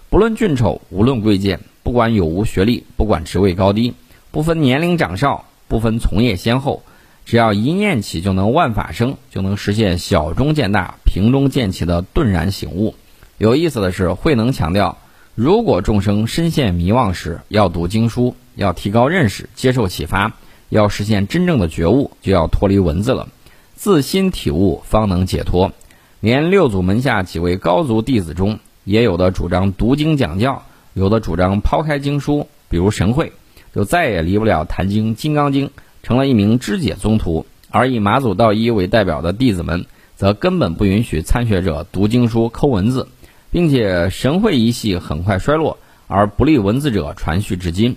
[0.09, 3.95] 不论俊丑，无论贵贱，不管有无学历，不管职位高低，
[4.31, 6.83] 不分年龄长少，不分从业先后，
[7.25, 12.95] 只要一念起，就能万法生，就能实现小中见大、平中见起的顿然醒悟。
[13.39, 14.99] 有意思的是，慧能强调，
[15.35, 20.35] 如果众生深陷迷惘时，要读经书，要提高认识，接受启发，
[20.69, 23.29] 要实现真正的觉悟，就要脱离文字了，
[23.75, 25.73] 自心体悟，方能解脱。
[26.21, 33.33] 连六祖门下几位高足弟子中，也有的主张读经讲教，有的主张抛开经书，比如神会，
[33.75, 35.67] 就再也离不了《坛经》《金刚经》，
[36.03, 39.87] 成了一名肢解宗徒；而以马祖道一为代表的弟子们，
[40.17, 43.09] 则根本不允许参学者读经书抠文字，
[43.51, 47.97] 并且神会一系很快衰落，而不立文字者传续至今。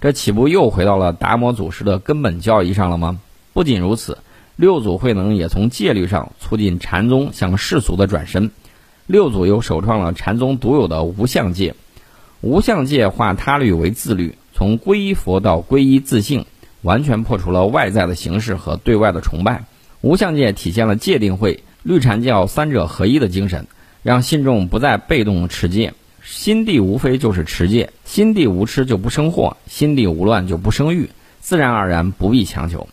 [0.00, 3.18] 这岂不又回到了达摩祖师的根本教义上了吗？
[3.52, 4.18] 不仅如此，
[4.56, 8.50] 六祖慧能也从戒律上促进禅宗向世俗的转身。
[9.06, 11.74] 六祖又首创了禅宗独有的无相戒。
[12.40, 16.44] 无相戒化他律为自律，从皈依佛到皈依自性，
[16.84, 19.64] 完全破除了外在的形式和对外的崇拜。
[20.02, 23.66] 无相戒体现了戒定慧、律禅教三者合一的精神，
[24.02, 25.94] 让信众不再被动持戒。
[26.22, 31.08] 心地无非就是持戒，心地无痴就不生祸，心地无乱就不生欲，
[31.40, 32.86] 自然而然不必强求。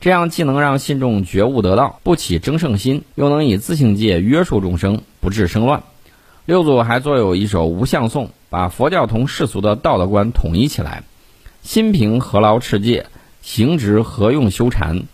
[0.00, 5.82] 这样既能让信众觉悟得道，不起争胜心，又能以自性戒约束众生，不致生乱。
[6.44, 11.02] 六祖还作有一首无相颂，把佛教同世俗的道德观统一起来：
[11.62, 13.04] 心平何劳持戒，
[13.48, 15.04] 行直何用修禅？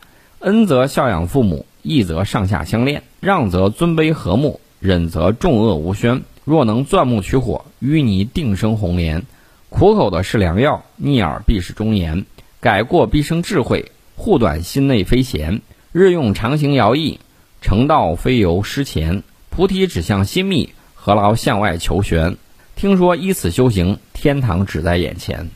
[0.41, 6.25] 恩则孝养父母，义则上下相恋，让则尊卑和睦，忍则众恶无宣。
[6.45, 9.23] 若能钻木取火，淤泥定生红莲。
[9.69, 12.27] 苦口的是良药，逆耳必是忠言。
[12.59, 13.93] 改过必生智慧。
[14.17, 17.21] 护短心内非闲，日用常行遥逸，
[17.63, 19.23] 成道非由失前。
[19.49, 22.37] 菩提指向心密，何劳向外求玄？
[22.75, 25.51] 听说依此修行，天堂只在眼前。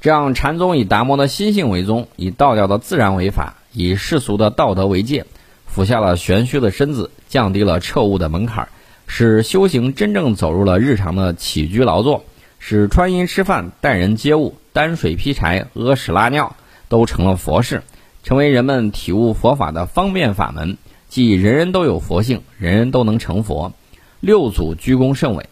[0.00, 5.26] 这样禅宗以达摩的心性为宗，以道教的自然为法，以世俗的道德为戒，
[5.66, 8.68] 俯下了玄虚的身子，降低了彻悟的门槛，
[9.06, 12.24] 使修行真正走入了日常的起居劳作，
[12.58, 16.56] 使穿衣吃饭、待人接物、担水劈柴、屙屎拉尿
[16.88, 17.82] 都成了佛事。
[18.22, 20.78] 成为人们体悟佛法的方便法门，
[21.10, 23.74] 即人人都有佛性，人人都能成佛。
[24.20, 25.46] 六祖居功甚伟，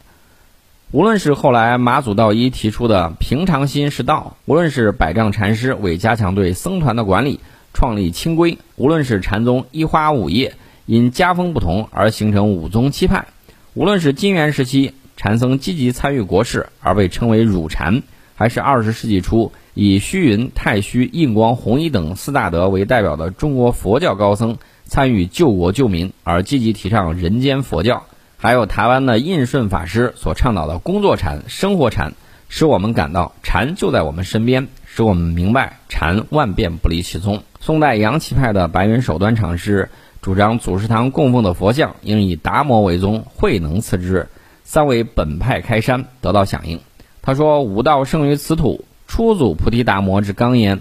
[0.90, 7.40] 无论是后来马祖道一提出的平常心是道，无论是百丈禅师为加强对僧团的管理，
[7.74, 10.54] 创立清规，无论是禅宗一花五叶
[10.86, 13.26] 因家风不同而形成五宗七派，
[13.74, 18.02] 无论是金元时期禅僧积极参与国事而被称为儒禅，
[18.34, 19.52] 还是二十世纪初。
[19.74, 28.04] 以虚云、太虚、印光、弘一等四大德为代表的中国佛教高僧参与救国救民，而积极提倡人间佛教；
[28.40, 32.12] 还有台湾的印顺法师所倡导的工作禅、生活禅，
[32.48, 37.42] 使我们感到禅就在我们身边，使我们明白禅万变不离其宗。
[37.58, 39.90] 宋代杨岐派的白云守端禅师
[40.22, 44.28] 主张祖师堂供奉的佛像应以达摩为宗，慧能次之，
[44.62, 46.78] 三为本派开山，得到响应。
[47.20, 50.80] 他说：“武道生于此土。”初祖菩提达摩之纲言，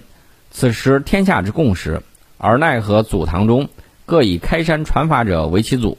[0.52, 2.04] 此时天下之共识，
[2.38, 3.70] 而奈何祖堂中
[4.06, 5.98] 各以开山传法者为其祖，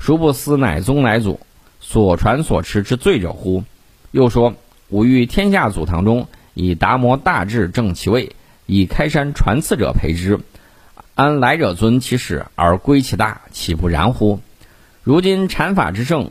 [0.00, 1.40] 殊不思乃宗乃祖
[1.78, 3.64] 所传所持之罪者乎？
[4.12, 4.54] 又说：
[4.88, 8.34] 吾欲天下祖堂中以达摩大智正其位，
[8.64, 10.40] 以开山传次者培之，
[11.14, 14.40] 安来者尊其始而归其大，岂不然乎？
[15.04, 16.30] 如今禅法之盛，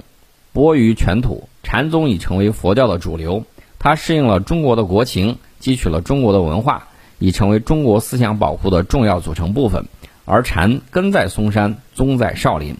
[0.52, 3.46] 播于全土，禅宗已成为佛教的主流。
[3.78, 6.88] 它适应了中国的国情，汲取了中国的文化，
[7.20, 9.86] 已成为中国思想保护的重要组成部分。
[10.26, 12.76] 而禅根在嵩山，宗在少林。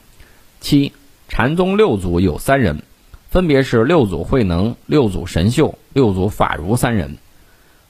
[0.60, 0.92] 七
[1.28, 2.84] 禅宗六祖有三人，
[3.30, 7.18] 分别是六祖慧能、六祖神秀、六祖法如三人。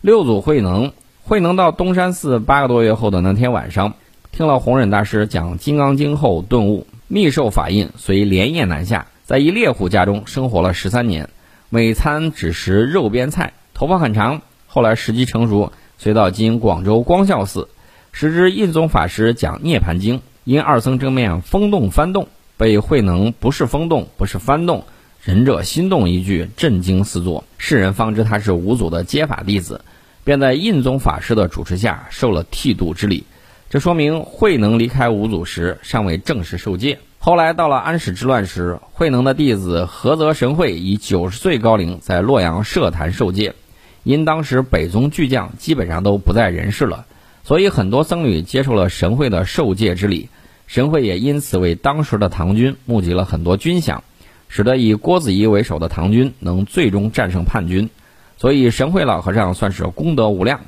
[0.02, 0.92] 六祖慧能，
[1.24, 3.96] 慧能到东山寺八个多月后的那天晚上，
[4.32, 11.30] 听了弘忍大师讲《金刚经》后顿悟，密受法印，随连夜南下，在一猎户家中生活了十三年。
[11.70, 14.42] 每餐只食肉边菜，头发很长。
[14.68, 17.70] 后来时机成熟，随到今广州光孝寺，
[18.12, 22.28] 时之印宗法师讲《涅盘经》，因二僧正面风动翻动，
[22.60, 24.84] 被慧能不是风动，不是翻动，
[25.24, 29.80] 仁者心动一句震惊四座，世人方知他是五祖的接法弟子，
[30.26, 33.24] 便在印宗法师的主持下受了剃度之礼。
[33.70, 37.00] 这说明慧能离开五祖时尚未正式受戒。
[37.18, 43.56] 后来到了安史之乱时，慧能的弟子菏泽神会以九十岁高龄在洛阳设坛受戒。
[44.04, 47.06] 因当时北宗巨匠基本上都不在人世了，
[47.46, 50.28] 所以很多僧侣接受了神会的受戒之礼。
[50.70, 54.02] 神会也因此为当时的唐军募集了很多军饷，
[54.50, 57.90] 使得以郭子仪为首的唐军能最终战胜叛军。
[58.38, 60.62] 所以神会老和尚算是功德无量。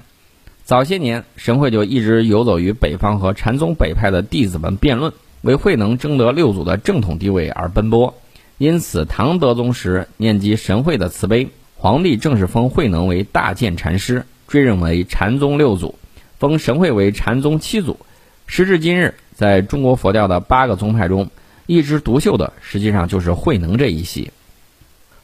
[0.63, 5.13] 早些年，神会就一直游走于北方和禅宗北派的弟子们辩论。
[5.41, 8.15] 为慧能争得六祖的正统地位而奔波，
[8.57, 15.93] 因此唐德宗时念及神会的慈悲，皇帝正式封慧能为大建禅师，追认为禅宗六祖，
[16.39, 17.99] 封神会为禅宗七祖。
[18.47, 21.29] 时至今日，在中国佛教的八个宗派中，
[21.65, 24.31] 一枝独秀的实际上就是慧能这一系。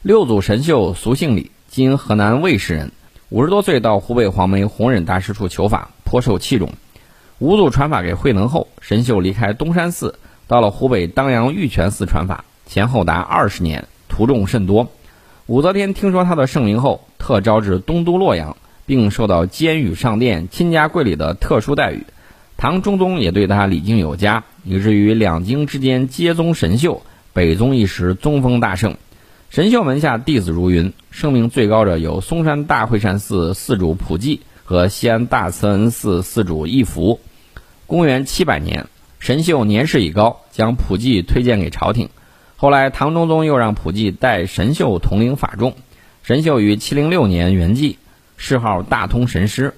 [0.02, 2.92] 六祖神秀俗姓李，今河南卫氏人，
[3.28, 6.72] 五十多岁到湖北黄梅弘忍大师处求法，颇受器重。
[7.38, 14.88] 五祖传法给慧能后，神秀离开东山寺，到了湖北当阳玉泉寺传法，前后达二十年，徒众甚多。
[15.46, 18.56] 武则天听说他的盛名后，特招至东都洛阳，
[18.86, 22.04] 并受到监狱上殿、亲家贵礼的特殊待遇。
[22.60, 27.02] 唐中宗也对他礼敬有加，以至于两京之间接宗神秀，
[27.32, 28.96] 北宗一时宗风大盛。
[29.48, 37.20] 神秀门下弟子如云，声名最高者有嵩山大会善寺寺主普济和西安大慈恩寺寺主义福。
[37.86, 38.88] 公元七百年，
[39.20, 42.08] 神秀年事已高，将普济推荐给朝廷。
[42.56, 45.76] 后来唐中宗又让普济代神秀统领法众。
[46.24, 47.98] 神秀于七零六年圆寂，
[48.36, 49.74] 谥号大通神师。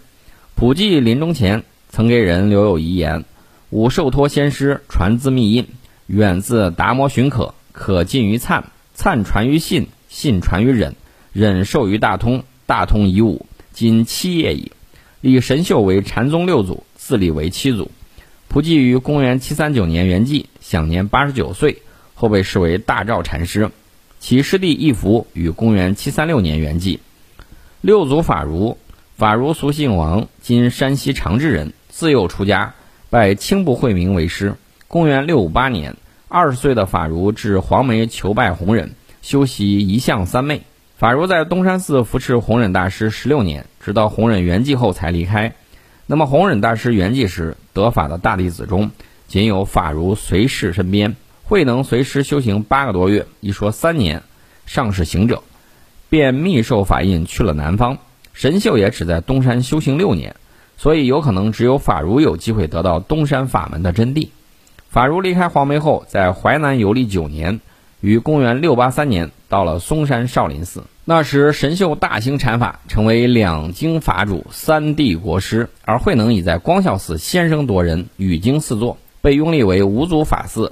[0.54, 3.24] 普济临终前曾给人留有遗言
[3.70, 5.66] ：“吾受托仙师，传自密印，
[6.06, 10.94] 远自达摩寻可，可近于灿。”灿传于信，信传于忍，
[11.32, 14.72] 忍授于大通，大通以武，今七业矣。
[15.22, 17.90] 立神秀为禅宗六祖，自立为七祖。
[18.48, 21.80] 普济于公元七三九年圆寂，享年八十九岁，
[22.14, 23.70] 后被视为大照禅师。
[24.18, 26.98] 其师弟义福于公元七三六年圆寂。
[27.80, 28.76] 六祖法如，
[29.16, 32.72] 法如俗姓王，今山西长治人，自幼出家，
[33.10, 34.54] 拜青布慧明为师。
[34.88, 35.96] 公元六五八年。
[36.28, 40.62] 二十岁的法如至黄梅求拜弘忍，修习一相三昧。
[40.96, 45.52] 法如在东山寺扶持弘忍大师十六年，直到弘忍圆寂后才离开。
[46.06, 48.90] 那么弘忍大师圆寂时，得法的大弟子中，
[49.28, 54.22] 仅有法如随侍身边，慧能随师修行八个多月，一说三年，
[54.64, 55.42] 尚是行者，
[56.08, 57.98] 便密授法印去了南方。
[58.32, 60.34] 神秀也只在东山修行六年，
[60.80, 64.28] 所以有可能只有法如有机会得到东山法门的真谛。
[64.88, 67.60] 法如离开黄梅后，在淮南游历九年，
[68.00, 70.84] 于公元六八三年到了嵩山少林寺。
[71.04, 80.70] 那时神秀大兴禅法，成为两经法主、三帝国师，而慧能已在光孝寺先声夺人，语经四座，被拥立为五祖法嗣。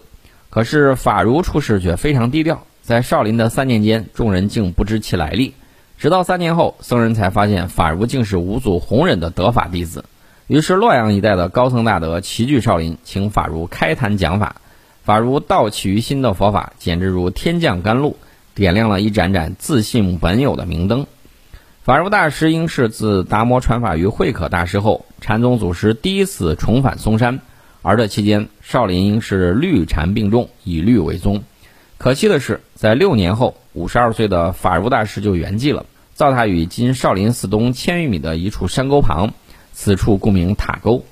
[0.48, 5.52] 可是法如出世却非常低调，在少林的三年间，众人竟不知其来历。
[5.98, 10.04] 直到三年后，僧人才发现法如竟是五祖弘忍的得法弟子。
[10.46, 14.54] 于是，洛阳一带的高僧大德齐聚少林，请法如开坛讲法。
[15.02, 18.16] 法如道起于心的佛法，简直如天降甘露，
[18.54, 21.08] 点亮了一盏盏自信本有的明灯。
[21.82, 27.40] 法如大师应是自达摩传法于慧可大师后，禅宗祖师第一次重返嵩山，
[27.82, 31.42] 而这期间，少林应是律禅并重，以律为宗。
[31.96, 39.32] 可惜的是，在六年后，五十二岁的法如大师就圆寂了，造塔于今少林寺东千余米的一处山沟旁。
[39.72, 41.04] 此处故名塔沟，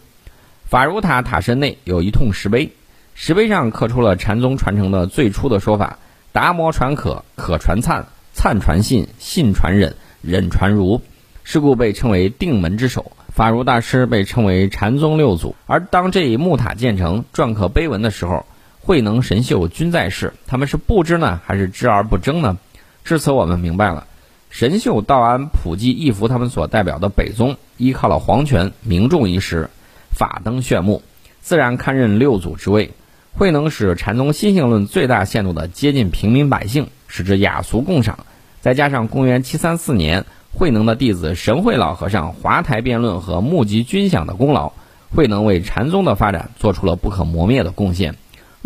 [0.65, 2.73] 法如塔塔身内有一通石碑，
[3.15, 6.01] 石碑上刻出了禅宗传承的最初的说法：
[6.33, 11.01] 达摩传可，可传灿，灿传信，信传忍，忍传如。
[11.45, 13.13] 是故被称为定门之首。
[13.29, 15.55] 法如大师被称为禅宗六祖。
[15.67, 18.45] 而当这一木塔建成、篆刻碑文的时候，
[18.87, 20.33] 慧能、神秀均在世。
[20.47, 22.57] 他们是不知呢，还是知而不争呢？
[23.03, 24.07] 至此，我们明白了。
[24.49, 29.71] 神秀、道安、普济、义福他们所代表的北宗，依靠了皇权、名众一时，
[30.13, 31.03] 法灯炫目，
[31.41, 32.93] 自然堪任六祖之位。
[33.35, 38.21] 慧能使禅宗心性论最大限度地接近平民百姓，使之雅俗共赏。
[38.61, 44.73] 再加上公元七三四年，慧能的弟子神会老和尚华台辩论和募集军饷的功劳，
[45.11, 48.15] 慧能为禅宗的发展做出了不可磨灭的贡献，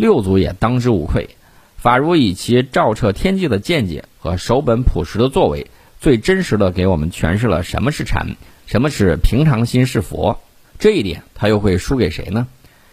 [0.01, 1.29] 六祖也当之无愧。
[1.77, 5.67] 法如以其照彻天际的见解和守本朴实的作为。
[5.99, 8.35] 最真实的给我们诠释了什么是禅，
[8.65, 10.41] 什么是平常心是佛，
[10.79, 12.47] 这一点他又会输给谁呢？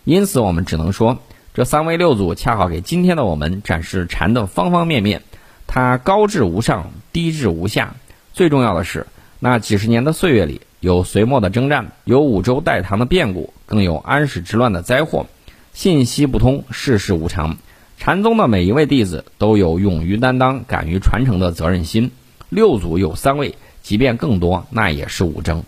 [0.05, 1.17] 因此，我们只能说，
[1.55, 5.23] 这三位六祖恰好给今天的我们展示禅的方方面面。
[5.67, 7.95] 它高至无上，低至无下。
[8.35, 9.07] 最重要的是，
[9.41, 15.27] 那几十年的岁月里，有隋末的征战，有五周代唐的变故，更有安史之乱的灾祸，
[15.79, 17.57] 信息不通，世事无常。
[17.99, 22.11] 禅宗的每一位弟子都有勇于担当、敢于传承的责任心。
[22.49, 25.63] 六祖有三位，即便更多，那也是五征。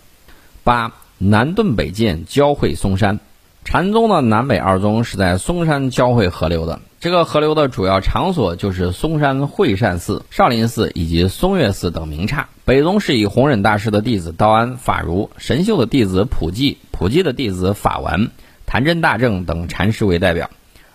[0.64, 3.20] 八南顿北渐，交汇嵩山。
[3.64, 6.80] 禅宗的南北二宗是在嵩山交汇河流的。
[6.98, 12.48] 这个河流的主要场所就是嵩山会善寺、少林寺以及嵩岳寺等名刹。
[12.64, 18.30] 北宗是以弘忍大师的弟子道安、法如、神秀的弟子普济、普济的弟子法完、
[18.70, 20.48] 谭真大正等禅师为代表。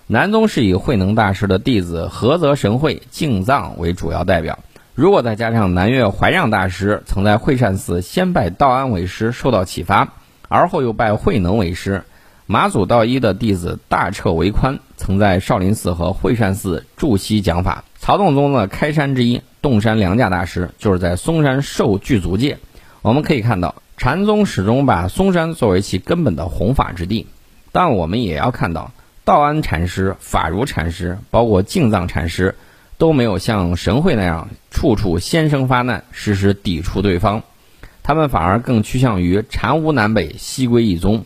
[0.08, 4.60] 南宗是以慧能大师的弟子菏泽神会、净藏为主要代表。
[4.94, 10.14] 如果再加上南岳怀让大师曾在惠善寺先拜道安为师，受到启发，
[10.48, 12.04] 而后又拜慧能为师；
[12.46, 22.58] 马祖道一的弟子大彻为宽曾在少林寺和惠善寺驻西讲法；曹洞宗的开山之一洞山良价大师就是在嵩山受具足戒。
[23.02, 27.28] 我们可以看到，禅宗始终把嵩山作为其根本的弘法之地，
[27.76, 28.94] 但我们也要看到，
[29.26, 32.56] 道安禅师、法如禅师，包括净藏禅师。
[32.98, 37.44] 都没有像神会那样处处先声发难，时时抵触对方，
[38.04, 41.26] 他们反而更趋向于禅无南北，西归一宗。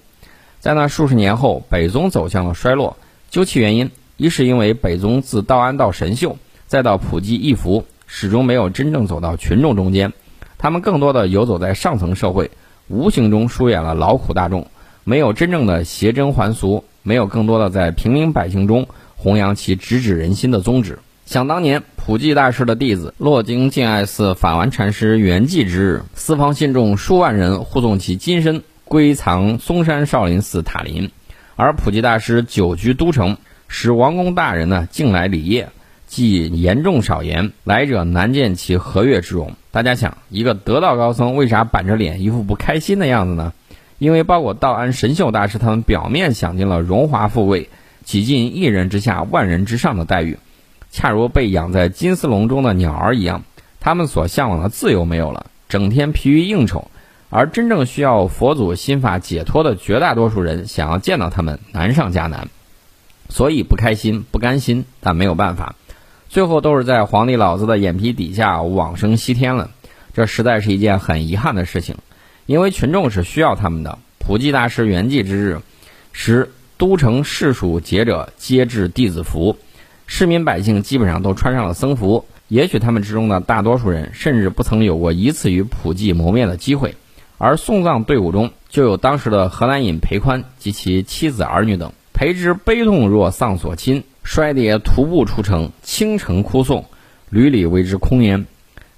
[0.59, 2.97] 在那数十年后，北宗走向了衰落，
[3.29, 10.11] 究其原因，一是因为北宗自道安到神秀，再到普济义福，始终没有真正走到群众中间，
[10.57, 12.49] 他们更多的游走在上层社会，
[12.87, 14.65] 无形中疏远了劳苦大众，
[15.09, 20.99] 没有真正的邪真还俗，没有更多的在平民百姓中弘扬其直指人心的宗旨。
[21.25, 31.09] 想当年，普济大师的弟子落经静爱寺法完禅师圆寂之日，四方信众数万人护送其金身归藏嵩山少林寺塔林，
[31.55, 33.37] 而普济大师久居都城，
[33.67, 35.65] 使王公大人呢进来礼谒，
[36.05, 39.53] 既严重少言，来者难见其和悦之容。
[39.71, 43.53] 大家想，一个得道高僧为啥板着脸一副不开心的样子呢？
[43.99, 47.69] 因为包括道安神秀大师他们表面享尽了荣华富贵，
[48.03, 50.39] 几近一人之下万人之上的待遇。
[50.89, 53.43] 恰如被养在金丝笼中的鸟儿一样，
[53.79, 56.89] 他们所向往的自由没有了，整天疲于应酬，
[57.29, 62.47] 而真正需要佛祖心法解脱的绝大多数人，想要见到他们难上加难，
[63.29, 65.75] 所以不开心、不甘心，但没有办法，
[66.29, 69.69] 最后都是在皇帝老子的眼皮底下往生西天了。
[70.13, 71.97] 这实在是一件很遗憾的事情，
[72.49, 73.99] 因为群众是需要他们的。
[74.17, 75.59] 普济大师圆寂之日，
[76.11, 79.55] 时都城士属节者皆置弟子服。
[80.07, 86.95] 市民百姓基本上都穿上了僧服，也许他们之中的大多数人甚至不曾有过一次与普济谋面的机会。
[87.37, 96.85] 而送葬队伍中就有当时的河南尹裴宽及其妻子儿女等，裴之悲痛若丧所亲，摔跌徒步出城，倾城哭送，
[97.29, 98.47] 屡屡为之空言。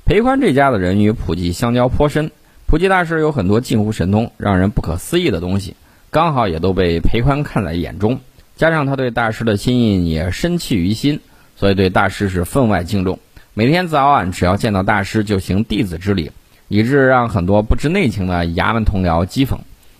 [0.05, 2.31] 裴宽这家的人与普济相交颇深，
[2.71, 5.75] 普济大师有很多近乎神通、让人不可思议的东西，
[6.09, 8.21] 刚好也都被裴宽看在眼中。
[8.55, 11.19] 加上他对大师的心意也深契于心，
[11.57, 13.19] 所以对大师是分外敬重。
[13.53, 16.31] 每天早晚只要见到大师就行弟子之礼，
[16.69, 19.57] 以致让很多不知内情的衙门同僚讥讽。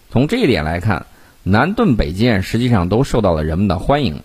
[0.09, 1.05] 从这一点来看，
[1.43, 4.22] 南顿北渐实际上都受到了人们的欢迎。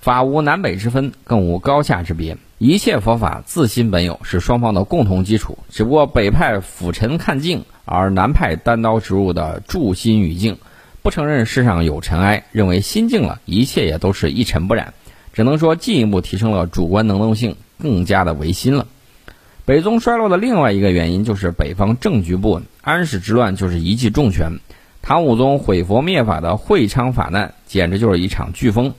[0.00, 5.58] 法无南北之分，更无高下之别，一切佛法自心本有，是双方的共同基础。
[5.68, 10.58] 只不过北派俯尘看境，而南派单刀直入的助心与静。
[11.02, 14.92] 不承认世上有尘埃，认为心静了，一切也都是一尘不染，
[15.32, 18.86] 只能说进一步提升了主观能动性，更加的唯心了。
[19.64, 24.58] 北宗衰落的另外一个原因就是北方政局不稳，安史之乱就是一记重拳，
[25.00, 28.94] 唐武宗毁佛灭法的会昌法难简直就是一场飓风，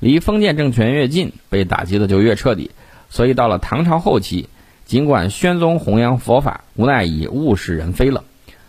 [0.00, 2.70] 离封建政权越近，被打击的就越彻底。
[3.10, 4.48] 所以到了唐朝后期，
[4.84, 8.24] 尽管宣宗弘扬佛法，无奈已物是人非了，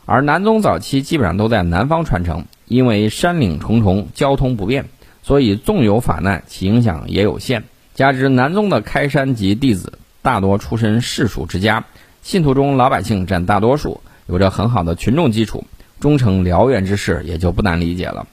[0.06, 2.46] 而南宗早期基本上都在南方传承。
[2.66, 4.86] 因为山岭重重，交通不便，
[5.22, 7.66] 所以纵有法难，其影响也有限。
[7.94, 11.86] 加之南宗的开山及弟子大多出身士庶之家，
[12.24, 15.66] 信徒中老百姓占大多数，有着很好的群众基础，
[16.00, 18.26] 终成燎原之势也就不难理解了。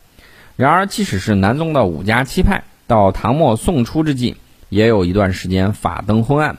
[0.56, 4.36] 然而，即使是南宗的五家七派，到唐末宋初之际，
[4.70, 6.56] 也有一段时间法灯昏暗。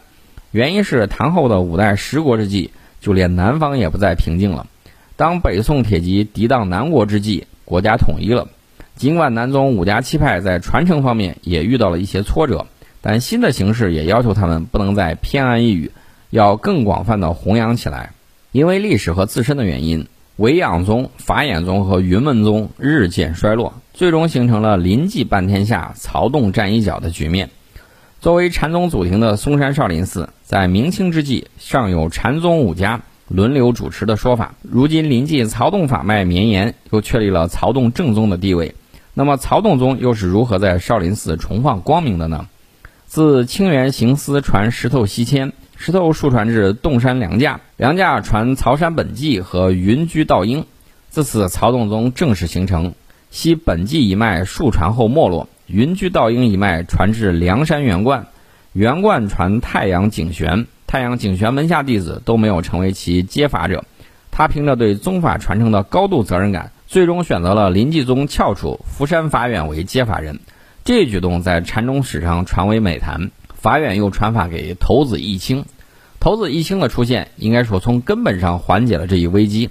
[0.52, 4.68] 原因是唐后的五代十国之际，就连南方也不再平静了。
[5.22, 8.48] 当北宋铁骑抵挡南国之际，国家统一了，
[8.96, 12.66] 尽管南宗五家七派在传承方面也遇到了一些挫折，
[13.02, 15.92] 但新的形势也要求他们不能再偏安一隅，
[16.32, 18.14] 要更广泛的弘扬起来。
[18.52, 20.08] 因为历史和自身的原因，
[20.38, 27.52] 维养宗、法眼宗和云门宗日渐衰落，最终形成了临济半天下、曹洞占一角的局面。
[28.20, 33.02] 作为禅宗祖庭的嵩山少林寺，在明清之际尚有禅宗五家。
[33.34, 38.76] 轮流主持的说法，如今临近曹洞法脉绵延，又确立了曹洞正宗的地位。
[39.14, 42.48] 那么曹洞宗又是如何在少林寺重放光明的呢？
[43.06, 50.66] 自清源行思传石头西迁，石头数传至洞山梁架，梁架传曹山本纪和云居道英，
[51.10, 52.96] 自此曹洞宗正式形成。
[53.30, 58.28] 西本纪一脉数传后没落，云居道英一脉传至梁山元观，
[58.74, 60.68] 元观传太阳景玄。
[60.92, 63.86] 太阳景玄门下弟子都没有成为其接法者，
[64.30, 70.42] 他凭着对宗法传承的高度责任感，最终选择了临济宗翘楚福山法远为接法人。
[70.84, 73.32] 这一举动在禅宗史上传为美谈。
[73.56, 75.64] 法远又传法给头子义清，
[76.20, 79.70] 头子义清的出现，应该说从根本上缓解了这一危机。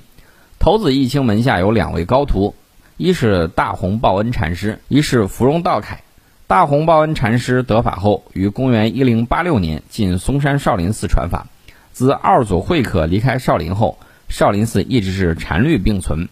[0.59, 2.55] 头子义清门下有两位高徒，
[2.97, 6.03] 一是大弘报恩禅师，一是芙蓉道凯。
[6.51, 11.47] 大弘报恩禅师得法后，于公元一零八六年进嵩山少林寺传法。
[11.93, 16.29] 自二祖慧可离开少林后，少林寺一直是禅律并存。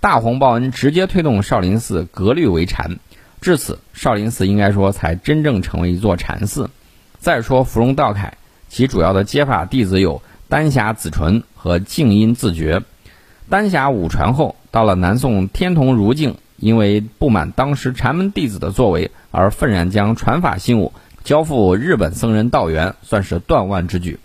[0.00, 2.98] 大弘报恩直接推动少林寺格律为禅，
[3.40, 6.68] 至此少林寺应该说才真正成为一座禅寺。
[7.20, 12.82] 再说芙蓉道凯，其主要的接法弟子有丹霞子纯和静音自觉。
[13.48, 19.12] 丹霞五传后，到了南宋天童如镜，因为不满当时禅门弟子的作为。
[19.30, 20.92] 而愤然将传法信物
[21.24, 24.18] 交付日本僧人道元，算是断腕之举。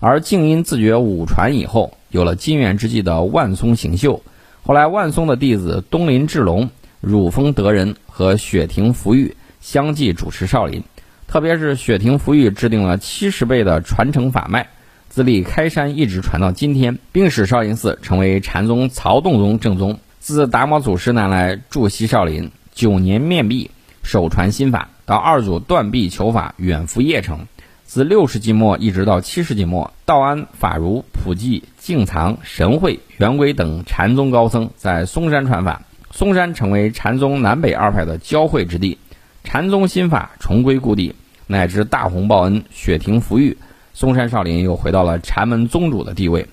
[0.00, 4.22] 而静音自觉武传以后，有了金元之际的万松行秀。
[4.62, 10.82] 后来万松的弟子东林智隆、汝峰德仁和雪庭福玉相继主持少林。
[11.26, 14.68] 特别是雪庭福玉制定了七十倍的传承法脉，
[15.08, 19.98] 自立开山一直传到今天，并使少林寺成为禅宗曹洞宗正宗。
[20.20, 23.70] 自达摩祖师南来驻西少林，九年面壁，
[24.04, 27.46] 首传心法，到二祖断臂求法，远赴邺城。
[27.84, 38.98] 自六世纪末一直到七世纪末，道安、法如、普济、净藏、神会、圆规等禅宗高僧在嵩山传法，嵩山成为禅宗南北二派的交汇之地，
[39.42, 41.14] 禅宗心法重归故地，
[41.46, 43.56] 乃至大红报恩、雪庭福玉，
[43.94, 46.46] 嵩山少林又回到了禅门宗主的地位。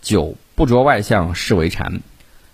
[0.00, 2.00] 九不着外相是为禅。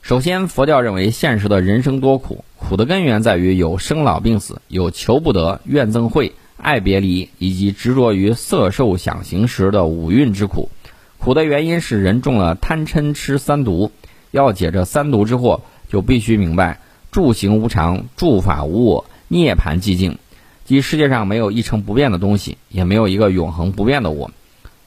[0.02, 6.32] 首先，佛教认为现实的人生多苦，苦的根源在于有生老病死，有求不得、怨憎会。
[6.56, 10.70] 爱别离以及执着于色受想行识的五蕴之苦，
[11.18, 13.92] 苦的原因是人中了贪嗔痴三毒。
[14.32, 16.80] 要解这三毒之祸，就必须明白
[17.12, 20.18] 住行无常，住法无我，涅槃寂静，
[20.64, 24.32] 即世界上没有一成不变的东西，也没有一个永恒不变的我。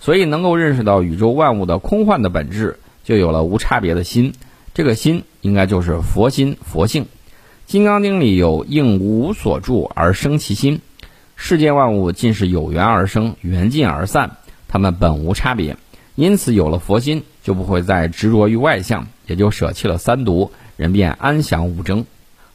[0.01, 4.34] 所以，能够认识到宇宙万物的空幻的本质，就有了无差别的心。
[4.76, 7.05] 这个心应该就是佛心、佛性。
[7.65, 10.82] 《金刚经》里有“应无所住而生其心”。
[11.38, 14.32] 世间万物尽是有缘而生，缘尽而散，
[14.67, 15.78] 它们本无差别。
[16.15, 22.05] 因此，有了佛心，就不会再执着于外相，也就舍弃了三毒，人便安详无争。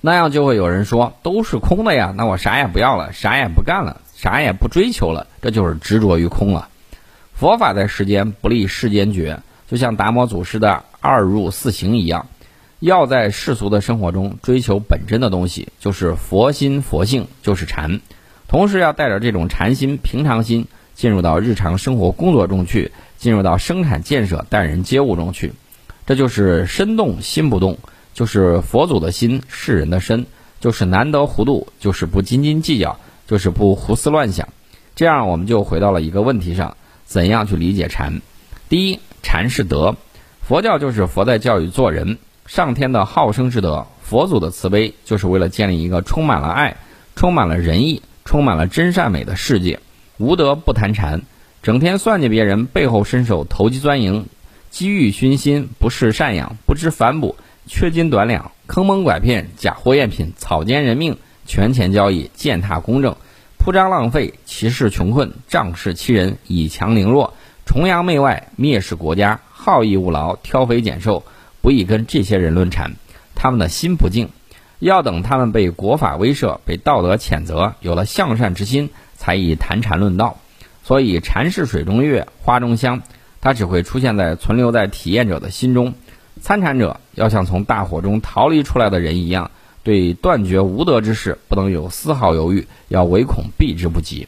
[0.03, 6.69] 那样就会有人说：“都是空的呀，那我啥也不要了，啥也不干了，啥也不追求了，这就是执着于空了。”
[7.33, 12.29] 佛法在世间不立世间觉，就像达摩祖师的二入四行一样，
[12.79, 18.01] 要在世俗的生活中追求本真的东西，就是佛心佛性，就是禅。
[18.47, 25.53] 同时要带着这种禅心、平常心进入到日常生活工作中去，进入到生产建设、待人接物中去，
[26.05, 27.79] 这就是身动心不动，
[28.13, 30.27] 就是佛祖的心，世人的身，
[30.59, 34.49] 就是难得糊涂，就是不斤斤计较，就是不胡思乱想。
[34.97, 38.21] 这样我们就回到了一个问题上：怎样去理解禅？
[38.69, 39.97] 第一，禅是德，
[40.51, 46.77] 佛教就是佛在教育做人，上天的好生之德，佛祖的慈悲，就是为了建立一个充满了爱、
[47.15, 48.03] 充满了仁义。
[48.25, 49.79] 充满了真善美的世界，
[50.19, 51.23] 无德不谈禅，
[51.63, 54.27] 整天算计别人，背后伸手投机钻营，
[54.71, 57.37] 机遇熏心，不识赡养，不知反哺，
[57.69, 63.15] 缺斤短两，坑蒙拐骗，假货赝品，草菅人命，权钱交易，践踏公正，
[63.57, 67.35] 铺张浪费，歧视穷困，仗势欺人，以强凌弱，
[67.67, 71.23] 崇洋媚外，蔑视国家，好逸恶劳，挑肥拣瘦，
[71.61, 72.93] 不宜跟这些人论禅，
[73.35, 74.31] 他们的心不静。
[74.79, 78.89] 要等他们被国法威慑、被道德谴责，有了向善之心，
[79.19, 80.39] 才以谈禅论道。
[80.83, 83.03] 所以，禅是水中月、花中香，
[83.43, 85.93] 它只会出现在存留在体验者的心中。
[86.41, 89.51] 参禅者要像从大火中逃离出来的人一样，
[89.83, 94.27] 对断绝无德之事不能有丝毫犹豫，要唯恐避之不及。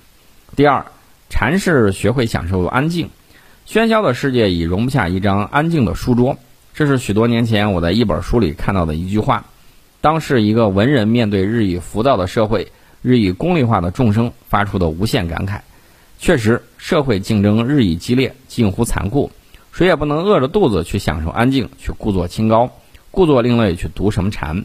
[0.55, 0.85] 第二，
[1.31, 3.09] 禅是学会享受安静。
[3.67, 6.37] 喧嚣的世界已容不下一张安静的书桌。
[6.75, 9.45] 这是许多年前我在一本书里看到的一句话。
[10.01, 15.61] 当是一个文人面对日益浮躁的社会、日益功利化的众生发出的无限感慨。
[16.19, 19.31] 确实，社会竞争日益激烈，近乎残酷，
[19.71, 22.69] 谁也不能饿着肚子去享受安静，去故作清高、
[23.13, 24.65] 故作另类去读什么禅。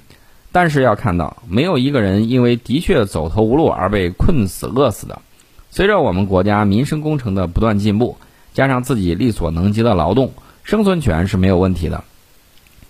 [0.51, 5.21] 但是要看到，没有一个人因为的确走投无路而被困死、饿死的。
[5.69, 8.17] 随着我们国家民生工程的不断进步，
[8.57, 10.33] 加上自己力所能及的劳动，
[10.63, 12.03] 生存权是没有问题的。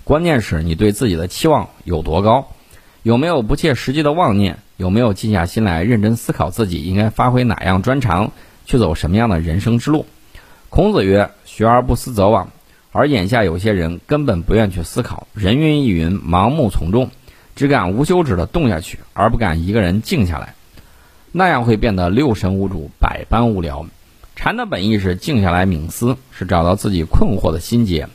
[0.06, 2.48] 关键是你对自己的期望有多高，
[3.04, 8.32] 有没有不切实际的妄念，有没有静下心来认真思考自己应该发挥哪样专长，
[8.66, 10.06] 去走什么样的人生之路。
[10.70, 12.48] 孔子曰：“学而不思则罔。”
[12.94, 17.12] 而眼下有些人根本不愿去思考，人云亦云，盲目从众，
[17.58, 20.56] 只敢无休止的动下去，而不敢一个人静下来，
[21.34, 23.86] 那样会变得六神无主，百般无聊。
[24.38, 28.08] 禅的本意是静下来冥思，是找到自己困惑的心结。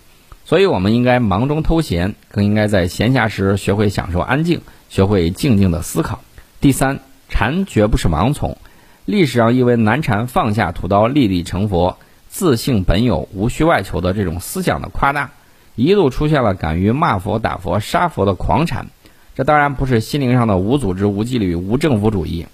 [0.44, 6.20] 所以，我们应该忙中偷闲，更应该在闲暇时学会享受安静，学会静静的思考。
[6.60, 8.56] 第三，禅绝不是盲从。
[9.04, 11.98] 历史上因为南禅放下屠刀，立地成佛，
[12.28, 15.32] 自性本有，无需外求的这种思想的夸大，
[15.74, 18.86] 一度出现了敢于骂佛、打佛、杀佛的狂禅。
[19.34, 22.46] 这当然不是心灵上的无组织、无纪律、无政府主义，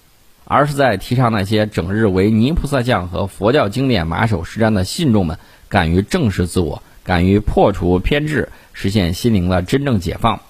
[0.50, 5.38] 而是在提倡那些整日为泥菩萨像和佛教经典马首是瞻的信众们，
[5.68, 6.82] 敢于正视自我。
[7.04, 10.40] 敢于破除偏执，实现心灵的真正解放。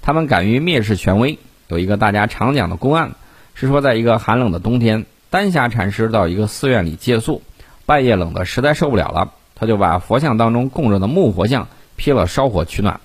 [0.00, 1.38] 他们敢于蔑视权威。
[1.66, 3.16] 有一个大家常讲的公案：
[3.54, 7.42] 是说在一个寒冷的冬天，丹霞禅师到一个寺院里借宿，
[7.84, 13.00] 半夜冷得实在受不了了，他就把佛像当中供着的木佛像劈了烧火取暖。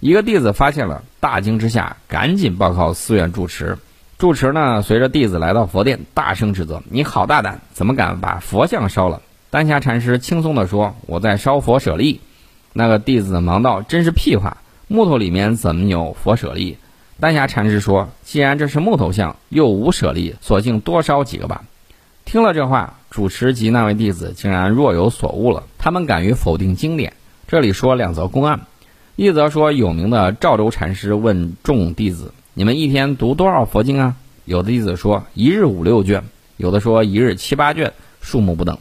[0.00, 3.76] 一个弟子发现了，大惊之下赶紧报告寺院住持。
[4.16, 12.20] 住持呢，随着弟子来到佛殿，大声指责：“你好大胆，怎么敢把佛像烧了？”丹霞禅师轻松地说：“我在烧佛舍利。”
[12.72, 14.58] 那个弟子忙道：“真是屁话，
[14.88, 16.78] 木头里面怎么有佛舍利？”
[17.20, 21.64] 丹霞禅师说：“既然这是木头像，又无舍利，索性多烧几个吧。”
[22.24, 25.64] 听了这话，主持及那位弟子竟然若有所悟了。
[25.76, 27.12] 他们敢于否定经典。
[27.46, 28.60] 这里说两则公案：
[29.16, 32.32] 一则说有名的赵州禅师问众弟子。
[32.56, 34.14] 你们一天读多少佛经啊？
[34.44, 36.22] 有的弟子说一日五六卷，
[36.56, 38.78] 有的说一日七八卷，数目不等。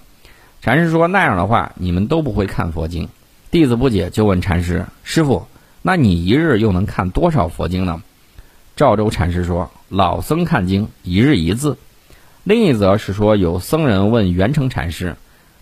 [0.61, 3.09] 禅师说那样的话，你们都不会看佛经。
[3.49, 5.47] 弟子不解，就问禅师：“师傅，
[5.81, 8.03] 那你一日又能看多少佛经呢？”
[8.77, 11.75] 赵州禅师说：“老僧看经，一日一字。”
[12.45, 15.15] 另一则是说有僧人问圆成禅师：“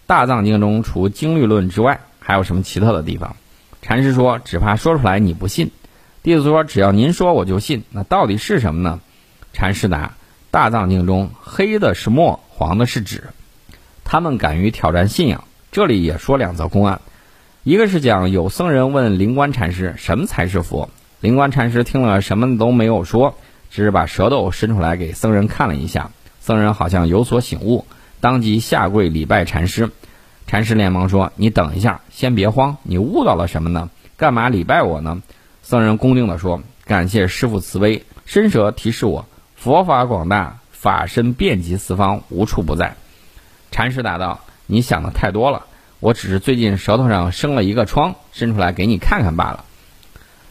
[0.06, 3.38] 大藏经中除经律论之外，还有什么奇特的地方？”
[3.82, 5.72] 禅师说：“只怕说出来你不信。”
[6.24, 7.84] 弟子说：“只要您说，我就信。
[7.90, 9.00] 那到底是什么呢？”
[9.54, 10.14] 禅师答
[10.52, 13.24] ：“大藏经中黑的是墨，黄的是纸。”
[14.06, 15.44] 他们敢于挑战信仰。
[15.72, 17.02] 这里也说两则公案，
[17.64, 20.90] 一个是讲有僧人问灵官禅师：“什么才是佛？”
[21.22, 23.36] 灵官禅师听了什么都没有说，
[23.70, 26.12] 只是把舌头伸出来给僧人看了一下。
[26.40, 27.86] 僧人好像有所醒悟，
[28.20, 29.90] 当即下跪礼拜禅师。
[30.46, 33.90] 禅师连忙说：“你等一下，先别慌，你悟到了什么呢？
[34.18, 35.24] 干嘛礼拜我呢？”
[35.64, 42.96] 僧人恭敬地说：“感谢师父慈悲，伸舌提示我，佛法广大，法身遍及四方，无处不在。”
[43.72, 45.66] 禅师答道：“你想的太多了，
[46.00, 49.64] 我只是最近舌头上生了一个疮，伸出来给你看看罢了。”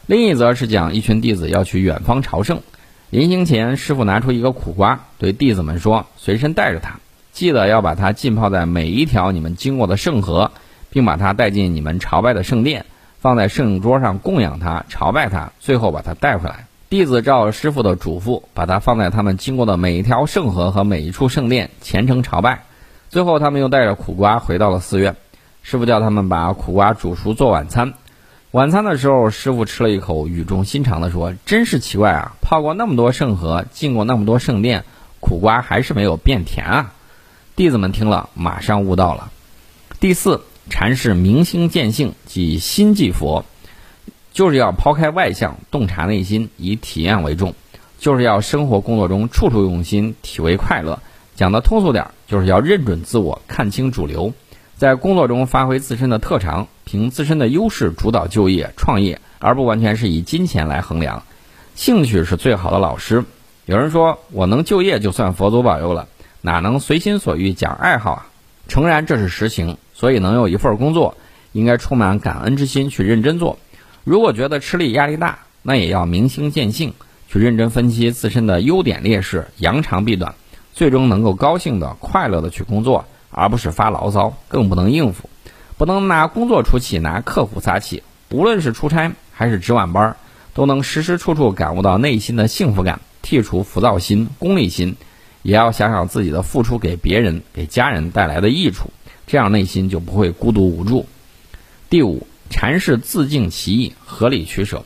[0.07, 2.61] 另一则是讲一群弟子要去远方朝圣，
[3.09, 6.99] 临行前，师傅拿出一个苦瓜，对弟子们说：“随身带着它，
[7.31, 10.51] 记得要把它浸泡在每一条你们经过的圣河，
[10.89, 12.85] 并把它带进你们朝拜的圣殿。”
[13.21, 16.65] 放在圣桌上供养他，朝拜他，最后把他带回来。
[16.89, 22.63] 弟子照师傅的嘱咐，把他放在他们经过的每一条圣河和每一处圣殿，虔诚朝拜。
[23.09, 25.15] 最后，他们又带着苦瓜回到了寺院。
[25.61, 27.93] 师傅叫他们把苦瓜煮熟做晚餐。
[28.49, 34.83] 晚餐的时候，师傅吃了一口，语重心长地说：“真是奇怪啊，泡过那么多圣河，进过那么多圣殿，
[35.19, 36.91] 苦瓜还是没有变甜啊。”
[37.55, 39.29] 弟子们听了，马上悟到了。
[39.99, 40.41] 第四。
[40.71, 43.43] 禅是明心见性，即心即佛，
[44.31, 47.53] 就是要抛开外相，洞察内心，以体验为重，
[47.99, 50.97] 就是要生活工作中处处用心，体味快乐。
[51.35, 54.33] 讲的通俗点，就是要认准自我，看清主流，
[54.77, 61.21] 在工作中发挥自身的特长，凭自身的优势主导就业创业，而不完全是以金钱来衡量。
[61.75, 63.25] 兴趣是最好的老师。
[63.65, 66.07] 有人说我能就业就算佛祖保佑了，
[66.39, 68.27] 哪能随心所欲讲爱好啊？
[68.69, 69.77] 诚然，这是实情。
[70.01, 71.15] 所以能有一份工作，
[71.51, 73.59] 应该充满感恩之心去认真做。
[74.03, 76.95] 如果觉得吃力压力大，那也要明心见性，
[77.29, 80.33] 去认真分析自身的优点劣势，扬长避短，
[80.73, 85.29] 最终能够高兴的、快乐的去工作，而不是发牢骚，更不能应付，
[85.77, 88.01] 不能拿工作出气，拿客户撒气。
[88.31, 90.17] 无论是出差还是值晚班，
[90.55, 94.95] 都能时时处处感悟到内心的幸福感，剔除浮躁心、功利心，
[95.43, 98.89] 也要想想自己的付出给别人、给家人带来的益处。
[99.27, 101.05] 这样内心就不会孤独无助。
[101.89, 104.83] 第五，禅是自净其意，合理取舍。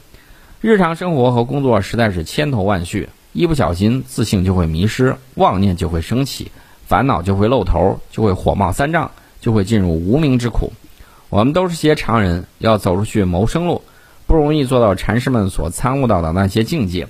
[0.62, 6.52] 日常生活和工作实在是千头万绪，一不小心自信就会迷失，妄念就会升起，
[6.88, 10.74] 烦恼就会露头，就会火冒三丈，就会进入无名之苦。
[11.30, 13.84] 我们都是些常人，要走出去谋生路，
[14.26, 17.08] 不容易做到禅师们所参悟到的那些境界。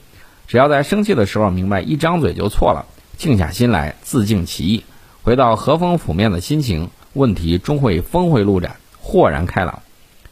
[0.47, 2.85] 只要在生气的时候明白，一张嘴就错了，
[3.17, 4.83] 静下心来，自净其意，
[5.23, 6.89] 回到和风拂面的心情。
[7.15, 9.81] 问题终会峰回路转，豁然开朗。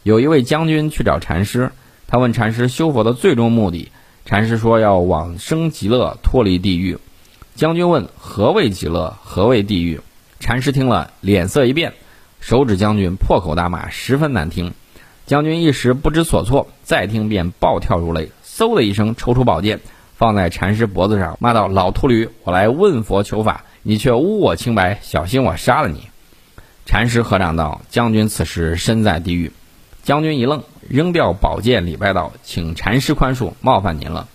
[0.02, 1.72] 有一位将军去找禅师，
[2.06, 3.90] 他问禅师修佛的最终目的。
[4.26, 6.98] 禅师说要往生极乐，脱离地狱。
[7.54, 10.00] 将军问何谓极乐，何谓地狱？
[10.40, 11.94] 禅师听了脸色一变，
[12.38, 14.74] 手指将军破口大骂，十分难听。
[15.24, 19.80] 将军一时不知所措，再听便暴跳如雷，嗖的一声抽出宝剑，
[20.16, 26.08] 放在禅师脖子上，骂道：“老秃驴，我来问佛求法，你却污我清白，小心我杀了你！”
[26.86, 29.52] 禅师合掌道：“将军此时身在地狱。”
[30.04, 34.28] 将军一愣，扔掉宝剑，礼拜道：“请禅师宽恕，冒犯您了。”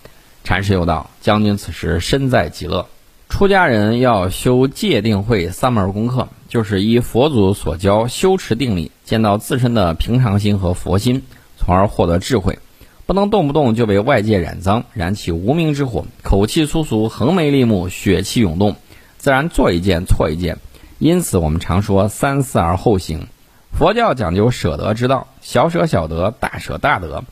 [0.43, 2.87] 禅师又道：“将军此时身在极乐。”
[3.29, 11.21] 出家人要修戒定慧三门功课，就是依佛祖所教修持定力，见到自身的平常心和佛心，
[11.55, 12.57] 从而获得智慧。
[13.05, 18.75] 不能动不动就被外界染脏，燃起无名之火，口气粗俗，横眉立目，血气涌动，
[19.19, 20.57] 自然做一件错一件。
[20.99, 23.27] 因此，我们常说三思而后行。
[23.71, 27.23] 佛教讲究舍得之道，小舍小得，大舍大得。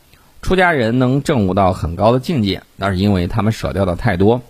[0.41, 4.41] 出家人能证悟到很高的境界，那是因为他们舍掉的太多。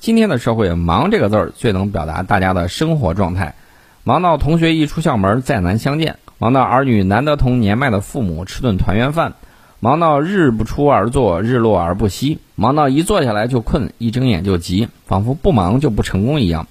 [0.00, 3.54] 今天的社会，忙这个字儿最能表达大家的生活状态。
[4.02, 9.34] 忙到同学一出校门再难相见，忙到儿女难得同年迈的父母吃顿团圆饭，
[9.78, 16.66] 忙到日不出而作，日落而不息，忙到一坐下来就困，一睁眼就急，仿佛不忙就不成功一样。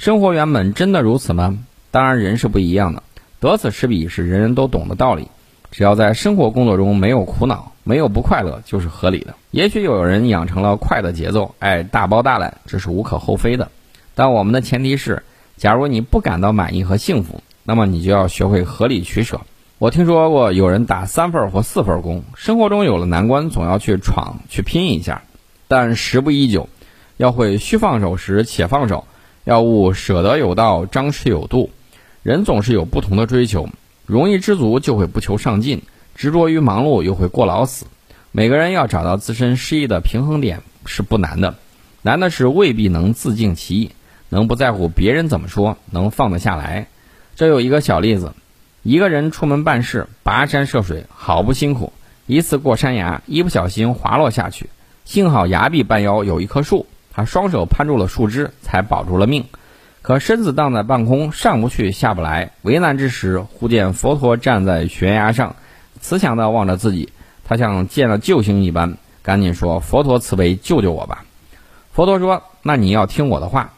[0.00, 1.58] 生活原本真的如此吗？
[1.90, 3.02] 当然，人是不一样的。
[3.38, 5.28] 得此失彼是人人都懂的道理。
[5.70, 9.34] 只要在生活工作中没有苦恼，没有不快乐，就是合理的。
[9.50, 13.70] 也许有人养成了快的节奏，爱大包大揽，这是无可厚非的。
[14.14, 15.22] 但我们的前提是，
[15.58, 19.42] 假如你不感到满意和幸福，那么你就要学会合理取舍。
[19.76, 25.20] 我听说过有人打三份或四份工，生活中有了难关，总要去闯去拼一下。
[25.68, 26.70] 但时不宜久，
[27.18, 29.04] 要会须放手时且放手，
[29.50, 31.70] 要悟舍得有道，张弛有度。
[32.22, 33.68] 人总是有不同的追求，
[34.06, 35.82] 容易知足就会不求上进，
[36.14, 37.86] 执着于忙碌又会过劳死。
[38.30, 41.56] 每个人要找到自身失意的平衡点是不难的，
[42.02, 43.90] 难的是未必能自尽其意，
[44.28, 46.86] 能不在乎别人怎么说，能放得下来。
[47.34, 48.32] 这有一个小例子：
[48.84, 51.92] 一个人出门办事，跋山涉水，好不辛苦。
[52.28, 54.70] 一次过山崖，一不小心滑落下去，
[55.04, 59.44] 幸好崖壁半腰有一棵树，他双手攀住了树枝，才保住了命。
[60.02, 65.56] 可身子荡在半空，上不去下不来，为难之时，忽见佛陀站在悬崖上，
[66.00, 67.12] 慈祥地望着自己。
[67.44, 71.24] 他像见了救星一般，赶紧说：“佛陀慈悲，救救我吧！”
[71.92, 73.72] 佛陀说：“那你要听我的话。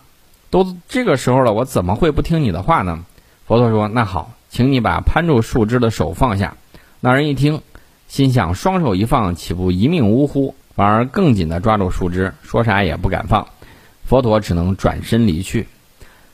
[0.51, 3.05] 都这个时候了，我怎么会不听你的话呢？”
[3.49, 6.57] 佛陀说：“那好，请你把攀住树枝的手放下。”
[7.01, 7.63] 那人一听，
[8.07, 10.55] 心想：双手一放，岂不一命呜呼？
[10.75, 13.47] 反而更紧地抓住树枝，说啥也不敢放。
[14.05, 15.69] 佛陀只能转身离去。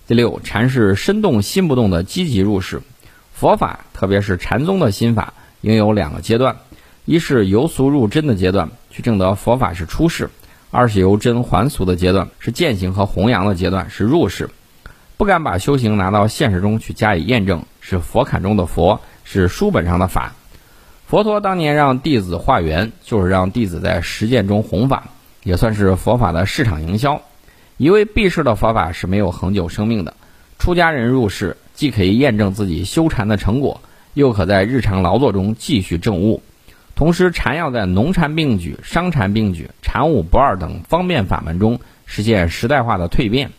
[0.07, 2.81] 第六，禅是身动心不动的积极入世。
[3.33, 6.57] 佛法，特别是禅宗的心法，应有两个阶段：
[7.05, 10.27] 一是由俗入真的阶段，去证得佛法是出世；
[10.71, 14.51] 二是由真还俗的阶段，是践行和弘扬的阶段，是入世。
[15.17, 20.33] 不敢把修行拿到现实中去加以验证，是佛坎中的佛，是书本上的法。
[21.09, 25.05] 佛陀当年让弟子化缘，就是让弟子在实践中弘法，
[25.43, 27.23] 也算是佛法的市场营销。
[27.79, 30.13] 一味避世的佛法是没有恒久生命的。
[30.59, 33.81] 出家人入世，既可以验证自己修禅的成果，
[34.13, 36.43] 又可在日常劳作中继续证悟。
[36.95, 43.53] 同时，禅要在农禅并举、商禅并举、禅武不二等方便法门中实现时代化的蜕变。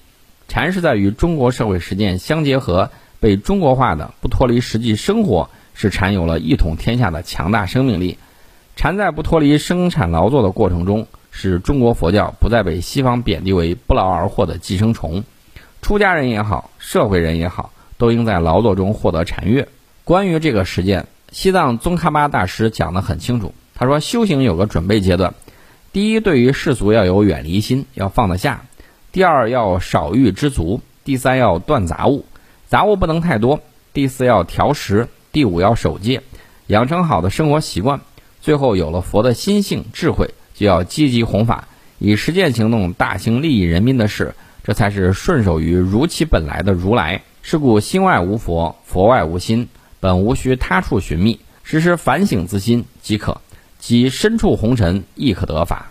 [0.47, 5.49] 禅是在与中国社会实践相结合、被中国化的，不脱离实际生活，
[5.79, 8.17] 是禅有了一统天下的强大生命力。
[8.75, 11.07] 禅在不脱离生产劳作的过程中。
[11.31, 15.23] 使中国佛教不再被西方贬低为不劳而获的寄生虫，
[15.79, 19.67] 出家人也好，社会人也好，都应在劳作中获得禅悦。
[20.03, 23.53] 关于这个实践，西藏宗喀巴大师讲得很清楚。
[23.75, 25.35] 他说，修行有个准备阶段，
[25.93, 28.61] 第一，对于世俗要有远离心，要放得下；
[29.11, 32.25] 第二，要少欲知足；第三，要断杂物，
[32.67, 33.59] 杂物不能太多；
[33.93, 36.21] 第四，要调食；第五，要守戒，
[36.67, 37.99] 养成好的生活习惯；
[38.41, 40.29] 最后，有了佛的心性智慧。
[40.55, 41.69] 就要积极弘法，
[41.99, 47.21] 以实践行动大行利益人民的事，这才是顺守于如其本来的如来。
[47.41, 49.69] 是故心外无佛，佛外无心，
[50.01, 53.39] 本无需他处寻觅，时时反省自心即可。
[53.79, 55.89] 即身处红尘，亦可得法。